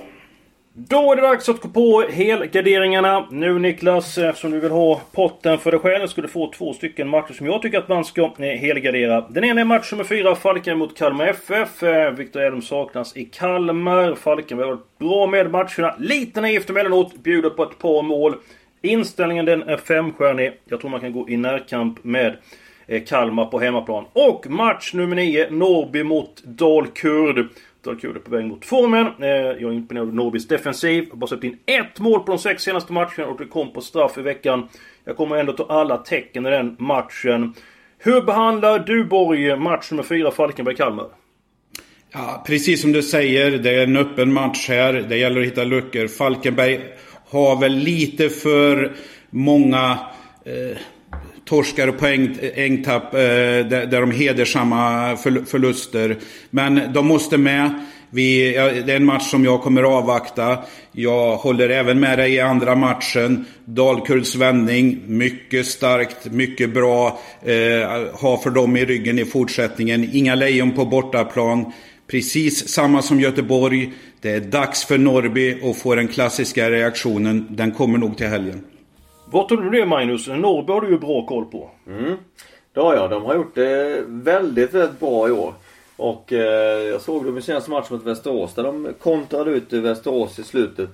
Då 0.77 1.11
är 1.11 1.15
det 1.15 1.21
dags 1.21 1.49
att 1.49 1.61
gå 1.61 1.69
på 1.69 2.01
helgarderingarna. 2.11 3.27
Nu 3.31 3.59
Niklas, 3.59 4.17
eftersom 4.17 4.51
du 4.51 4.59
vill 4.59 4.71
ha 4.71 5.01
potten 5.11 5.57
för 5.57 5.71
dig 5.71 5.79
själv, 5.79 6.07
ska 6.07 6.21
du 6.21 6.27
få 6.27 6.51
två 6.51 6.73
stycken 6.73 7.09
matcher 7.09 7.33
som 7.33 7.45
jag 7.45 7.61
tycker 7.61 7.77
att 7.77 7.87
man 7.87 8.05
ska 8.05 8.21
eh, 8.21 8.45
helgardera. 8.45 9.21
Den 9.29 9.43
ena 9.43 9.61
är 9.61 9.65
match 9.65 9.91
nummer 9.91 10.03
4, 10.03 10.35
Falken 10.35 10.77
mot 10.77 10.97
Kalmar 10.97 11.27
FF. 11.27 11.83
Eh, 11.83 12.11
Viktor 12.11 12.41
Elm 12.41 12.61
saknas 12.61 13.17
i 13.17 13.25
Kalmar. 13.25 14.15
Falken 14.15 14.59
har 14.59 14.65
varit 14.65 14.97
bra 14.99 15.27
med 15.27 15.51
matcherna. 15.51 15.95
Lite 15.99 16.41
naivt 16.41 16.69
emellanåt, 16.69 17.15
bjuder 17.23 17.49
på 17.49 17.63
ett 17.63 17.79
par 17.79 18.01
mål. 18.01 18.35
Inställningen 18.81 19.45
den 19.45 19.63
är 19.63 19.77
femstjärnig. 19.77 20.53
Jag 20.65 20.81
tror 20.81 20.91
man 20.91 20.99
kan 20.99 21.13
gå 21.13 21.29
i 21.29 21.37
närkamp 21.37 22.03
med 22.03 22.37
eh, 22.87 23.03
Kalmar 23.03 23.45
på 23.45 23.59
hemmaplan. 23.59 24.05
Och 24.13 24.49
match 24.49 24.93
nummer 24.93 25.15
9, 25.15 25.49
Norrby 25.49 26.03
mot 26.03 26.43
Dalkurd. 26.43 27.47
Dalkurd 27.85 28.01
kulor 28.01 28.19
på 28.19 28.31
väg 28.31 28.45
mot 28.45 28.65
formen. 28.65 29.07
Eh, 29.19 29.29
jag 29.29 29.61
är 29.61 29.71
imponerad 29.71 30.07
av 30.07 30.15
Norrbys 30.15 30.47
defensiv. 30.47 31.09
Har 31.09 31.17
bara 31.17 31.27
släppt 31.27 31.43
in 31.43 31.57
ett 31.65 31.99
mål 31.99 32.19
på 32.19 32.31
de 32.31 32.39
sex 32.39 32.63
senaste 32.63 32.93
matcherna 32.93 33.27
och 33.27 33.37
det 33.37 33.45
kom 33.45 33.73
på 33.73 33.81
straff 33.81 34.17
i 34.17 34.21
veckan. 34.21 34.67
Jag 35.05 35.17
kommer 35.17 35.35
ändå 35.35 35.53
ta 35.53 35.65
alla 35.65 35.97
tecken 35.97 36.45
i 36.45 36.49
den 36.49 36.75
matchen. 36.79 37.53
Hur 37.97 38.21
behandlar 38.21 38.79
du 38.79 39.03
Borg 39.03 39.55
match 39.55 39.91
nummer 39.91 40.03
4 40.03 40.31
Falkenberg-Kalmar? 40.31 41.07
Ja, 42.11 42.43
precis 42.47 42.81
som 42.81 42.91
du 42.91 43.03
säger, 43.03 43.51
det 43.51 43.75
är 43.75 43.83
en 43.83 43.97
öppen 43.97 44.33
match 44.33 44.69
här. 44.69 44.93
Det 44.93 45.17
gäller 45.17 45.41
att 45.41 45.47
hitta 45.47 45.63
luckor. 45.63 46.07
Falkenberg 46.07 46.79
har 47.29 47.59
väl 47.59 47.75
lite 47.75 48.29
för 48.29 48.95
många 49.29 49.99
eh, 50.45 50.77
torskar 51.45 51.87
och 51.87 51.97
poängtapp 51.97 53.13
eh, 53.13 53.19
där, 53.19 53.85
där 53.85 54.01
de 54.01 54.11
hedersamma 54.11 55.17
förluster. 55.45 56.17
Men 56.49 56.93
de 56.93 57.07
måste 57.07 57.37
med. 57.37 57.85
Vi, 58.09 58.51
det 58.85 58.91
är 58.91 58.95
en 58.95 59.05
match 59.05 59.29
som 59.29 59.45
jag 59.45 59.61
kommer 59.61 59.83
avvakta. 59.83 60.57
Jag 60.91 61.35
håller 61.35 61.69
även 61.69 61.99
med 61.99 62.19
dig 62.19 62.33
i 62.33 62.39
andra 62.39 62.75
matchen. 62.75 63.45
Dalkurds 63.65 64.35
vändning, 64.35 65.01
mycket 65.07 65.65
starkt, 65.65 66.25
mycket 66.25 66.73
bra. 66.73 67.19
Eh, 67.43 68.19
ha 68.21 68.37
för 68.43 68.49
dem 68.49 68.77
i 68.77 68.85
ryggen 68.85 69.19
i 69.19 69.25
fortsättningen. 69.25 70.09
Inga 70.13 70.35
lejon 70.35 70.71
på 70.71 70.85
bortaplan. 70.85 71.71
Precis 72.07 72.69
samma 72.69 73.01
som 73.01 73.19
Göteborg. 73.19 73.93
Det 74.21 74.31
är 74.31 74.39
dags 74.39 74.85
för 74.85 74.97
Norby 74.97 75.57
att 75.63 75.77
få 75.77 75.95
den 75.95 76.07
klassiska 76.07 76.71
reaktionen. 76.71 77.47
Den 77.49 77.71
kommer 77.71 77.97
nog 77.97 78.17
till 78.17 78.27
helgen. 78.27 78.63
Vad 79.35 79.47
tror 79.47 79.61
du 79.61 79.69
det 79.69 79.85
Magnus? 79.85 80.27
Norrby 80.27 80.73
har 80.73 80.81
du 80.81 80.89
ju 80.89 80.99
bra 80.99 81.25
koll 81.25 81.45
på. 81.45 81.69
Mm. 81.87 82.15
Det 82.73 82.79
har 82.79 82.95
jag. 82.95 83.09
De 83.09 83.25
har 83.25 83.35
gjort 83.35 83.55
det 83.55 84.03
väldigt, 84.07 84.73
väldigt 84.73 84.99
bra 84.99 85.27
i 85.27 85.31
år. 85.31 85.53
Och 85.95 86.33
eh, 86.33 86.83
jag 86.83 87.01
såg 87.01 87.25
dem 87.25 87.37
i 87.37 87.41
senaste 87.41 87.71
matchen 87.71 87.87
mot 87.95 88.05
Västerås 88.05 88.53
där 88.53 88.63
de 88.63 88.93
kontrade 88.99 89.51
ut 89.51 89.73
Västerås 89.73 90.39
i 90.39 90.43
slutet. 90.43 90.89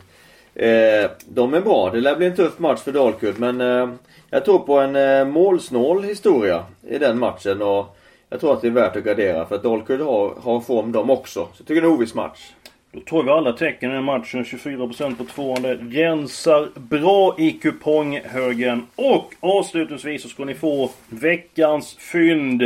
Eh, 0.55 1.11
de 1.27 1.53
är 1.53 1.61
bra. 1.61 1.89
Det 1.89 2.01
lär 2.01 2.15
bli 2.15 2.25
en 2.25 2.35
tuff 2.35 2.59
match 2.59 2.79
för 2.79 2.91
Dalkurd 2.91 3.39
men 3.39 3.61
eh, 3.61 3.89
jag 4.29 4.45
tror 4.45 4.59
på 4.59 4.79
en 4.79 4.95
eh, 4.95 5.25
målsnål 5.25 6.03
historia 6.03 6.65
i 6.89 6.97
den 6.97 7.19
matchen 7.19 7.61
och 7.61 7.97
jag 8.29 8.39
tror 8.39 8.53
att 8.53 8.61
det 8.61 8.67
är 8.67 8.71
värt 8.71 8.95
att 8.95 9.03
gardera 9.03 9.45
för 9.45 9.55
att 9.55 9.63
Dalkurd 9.63 10.01
har, 10.01 10.33
har 10.43 10.59
form 10.59 10.91
de 10.91 11.09
också. 11.09 11.39
Så 11.39 11.49
jag 11.57 11.67
tycker 11.67 11.81
det 11.81 11.87
är 11.87 11.89
en 11.89 11.95
oviss 11.95 12.13
match. 12.13 12.51
Då 12.93 12.99
tar 12.99 13.23
vi 13.23 13.29
alla 13.29 13.53
tecken 13.53 13.91
i 13.91 13.93
den 13.93 14.03
matchen. 14.03 14.43
24% 14.43 15.15
på 15.15 15.23
tvåan. 15.23 15.65
Rensar 15.65 16.69
bra 16.79 17.35
i 17.39 17.51
kuponghögen. 17.51 18.87
Och 18.95 19.33
avslutningsvis 19.39 20.21
så 20.21 20.29
ska 20.29 20.45
ni 20.45 20.53
få 20.53 20.91
veckans 21.09 21.95
fynd. 21.95 22.61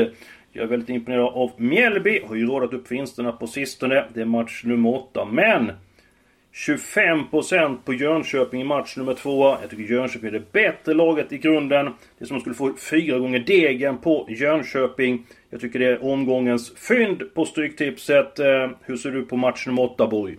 Jag 0.52 0.64
är 0.64 0.68
väldigt 0.68 0.90
imponerad 0.90 1.34
av 1.34 1.52
Mjällby. 1.58 2.22
Har 2.28 2.36
ju 2.36 2.46
rådat 2.46 2.74
upp 2.74 2.92
vinsterna 2.92 3.32
på 3.32 3.48
sistone. 3.48 4.06
Det 4.14 4.22
är 4.22 4.26
match 4.26 4.62
nummer 4.64 4.96
8. 4.96 5.26
Men 5.26 5.72
25% 6.54 7.78
på 7.86 7.94
Jönköping 7.94 8.62
i 8.62 8.64
match 8.64 8.98
nummer 8.98 9.14
2. 9.14 9.58
Jag 9.62 9.70
tycker 9.70 9.94
Jönköping 9.94 10.28
är 10.28 10.32
det 10.32 10.52
bättre 10.52 10.94
laget 10.94 11.32
i 11.32 11.38
grunden. 11.38 11.86
Det 11.86 11.92
är 12.24 12.26
som 12.26 12.38
att 12.38 12.46
man 12.46 12.56
skulle 12.56 12.72
få 12.74 12.78
fyra 12.78 13.20
gånger 13.20 13.40
degen 13.40 13.98
på 13.98 14.28
Jönköping. 14.30 15.26
Jag 15.56 15.62
tycker 15.62 15.80
det 15.80 15.86
är 15.86 16.04
omgångens 16.04 16.74
fynd 16.76 17.34
på 17.36 17.46
Stryktipset. 17.46 18.40
Eh, 18.40 18.46
hur 18.82 18.98
ser 18.98 19.12
du 19.12 19.26
på 19.26 19.38
match 19.38 19.68
nummer 19.68 19.82
8, 19.82 20.08
Borg? 20.08 20.36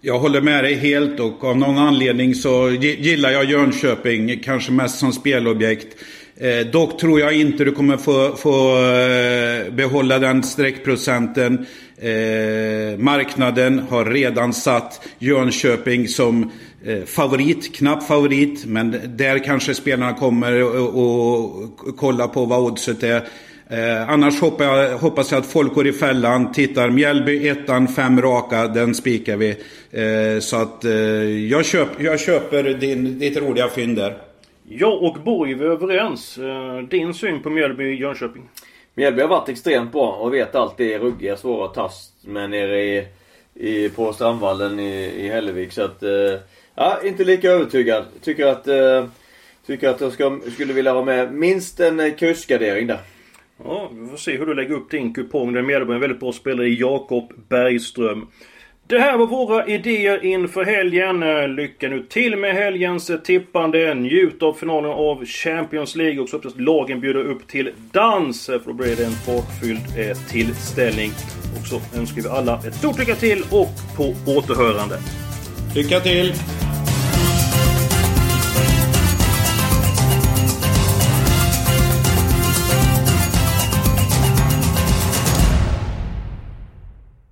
Jag 0.00 0.18
håller 0.18 0.40
med 0.40 0.64
dig 0.64 0.74
helt 0.74 1.20
och 1.20 1.44
av 1.44 1.56
någon 1.56 1.78
anledning 1.78 2.34
så 2.34 2.70
gillar 2.80 3.30
jag 3.30 3.44
Jönköping. 3.44 4.38
Kanske 4.38 4.72
mest 4.72 4.98
som 4.98 5.12
spelobjekt. 5.12 5.96
Eh, 6.36 6.66
dock 6.72 7.00
tror 7.00 7.20
jag 7.20 7.36
inte 7.36 7.64
du 7.64 7.72
kommer 7.72 7.96
få, 7.96 8.36
få 8.36 8.76
eh, 8.76 9.72
behålla 9.72 10.18
den 10.18 10.42
streckprocenten. 10.42 11.66
Eh, 11.96 12.98
marknaden 12.98 13.78
har 13.78 14.04
redan 14.04 14.52
satt 14.52 15.08
Jönköping 15.18 16.08
som 16.08 16.50
eh, 16.84 17.04
favorit, 17.04 17.76
knapp 17.76 18.02
favorit. 18.02 18.64
Men 18.66 18.96
där 19.16 19.44
kanske 19.44 19.74
spelarna 19.74 20.14
kommer 20.14 20.62
och, 20.96 21.96
kolla 21.96 22.28
på 22.28 22.44
vad 22.44 22.60
oddset 22.60 23.02
är. 23.02 23.22
Eh, 23.70 24.10
annars 24.10 24.40
hoppas 24.40 24.66
jag, 24.66 24.98
hoppas 24.98 25.32
jag 25.32 25.38
att 25.38 25.46
folk 25.46 25.74
går 25.74 25.86
i 25.86 25.92
fällan, 25.92 26.52
tittar 26.52 26.90
Mjällby, 26.90 27.48
ettan, 27.48 27.88
fem 27.88 28.22
raka, 28.22 28.66
den 28.66 28.94
spikar 28.94 29.36
vi. 29.36 29.50
Eh, 29.90 30.40
så 30.40 30.56
att 30.56 30.84
eh, 30.84 30.92
jag, 31.50 31.64
köp, 31.64 31.88
jag 31.98 32.20
köper 32.20 32.62
din, 32.62 33.18
ditt 33.18 33.36
roliga 33.36 33.68
fynd 33.68 33.96
där. 33.96 34.18
Jag 34.68 35.02
och 35.02 35.16
Borg 35.24 35.52
är 35.52 35.62
överens. 35.62 36.38
Eh, 36.38 36.78
din 36.78 37.14
syn 37.14 37.42
på 37.42 37.50
Mjällby 37.50 37.94
Jönköping? 37.94 38.48
Mjällby 38.94 39.20
har 39.20 39.28
varit 39.28 39.48
extremt 39.48 39.92
bra 39.92 40.12
och 40.12 40.34
vet 40.34 40.54
alltid 40.54 40.90
är 40.90 40.98
ruggiga, 40.98 41.36
svåra 41.36 41.66
att 41.66 41.74
tas 41.74 42.12
med 42.22 42.50
nere 42.50 42.82
i, 42.82 43.06
i, 43.54 43.88
på 43.88 44.12
Strandvallen 44.12 44.80
i, 44.80 45.24
i 45.24 45.28
Hällevik. 45.28 45.72
Så 45.72 45.82
att, 45.82 46.02
eh, 46.02 46.10
ja, 46.74 46.98
inte 47.04 47.24
lika 47.24 47.50
övertygad. 47.50 48.04
Tycker 48.22 48.46
att, 48.46 48.68
eh, 48.68 49.04
tycker 49.66 49.88
att 49.88 50.00
jag 50.00 50.12
ska, 50.12 50.38
skulle 50.54 50.72
vilja 50.72 50.92
ha 50.92 51.04
med 51.04 51.32
minst 51.32 51.80
en 51.80 52.12
kursgardering 52.14 52.86
där. 52.86 52.98
Ja, 53.64 53.90
vi 53.92 54.06
får 54.06 54.16
se 54.16 54.36
hur 54.38 54.46
du 54.46 54.54
lägger 54.54 54.74
upp 54.74 54.90
din 54.90 55.14
kupong. 55.14 55.52
Den 55.52 55.66
Mjällby 55.66 55.92
en 55.92 56.00
väldigt 56.00 56.20
bra 56.20 56.32
spelare 56.32 56.68
i 56.68 56.80
Jakob 56.80 57.32
Bergström. 57.48 58.26
Det 58.86 58.98
här 58.98 59.18
var 59.18 59.26
våra 59.26 59.66
idéer 59.66 60.24
inför 60.24 60.64
helgen. 60.64 61.20
Lycka 61.56 61.88
nu 61.88 62.02
till 62.02 62.36
med 62.36 62.54
helgens 62.54 63.10
tippande. 63.24 63.94
Njut 63.94 64.42
av 64.42 64.52
finalen 64.52 64.90
av 64.90 65.24
Champions 65.24 65.96
League 65.96 66.20
och 66.20 66.28
så 66.28 66.36
hoppas 66.36 66.52
lagen 66.56 67.00
bjuder 67.00 67.24
upp 67.24 67.48
till 67.48 67.70
dans. 67.92 68.46
För 68.46 68.62
då 68.66 68.72
blir 68.72 68.96
det 68.96 69.04
en 69.04 69.10
fartfylld 69.10 69.80
eh, 69.98 70.16
tillställning. 70.30 71.10
Och 71.60 71.66
så 71.66 71.98
önskar 71.98 72.22
vi 72.22 72.28
alla 72.28 72.58
ett 72.66 72.74
stort 72.74 72.98
lycka 72.98 73.14
till 73.14 73.42
och 73.50 73.96
på 73.96 74.14
återhörande. 74.26 74.98
Lycka 75.74 76.00
till! 76.00 76.32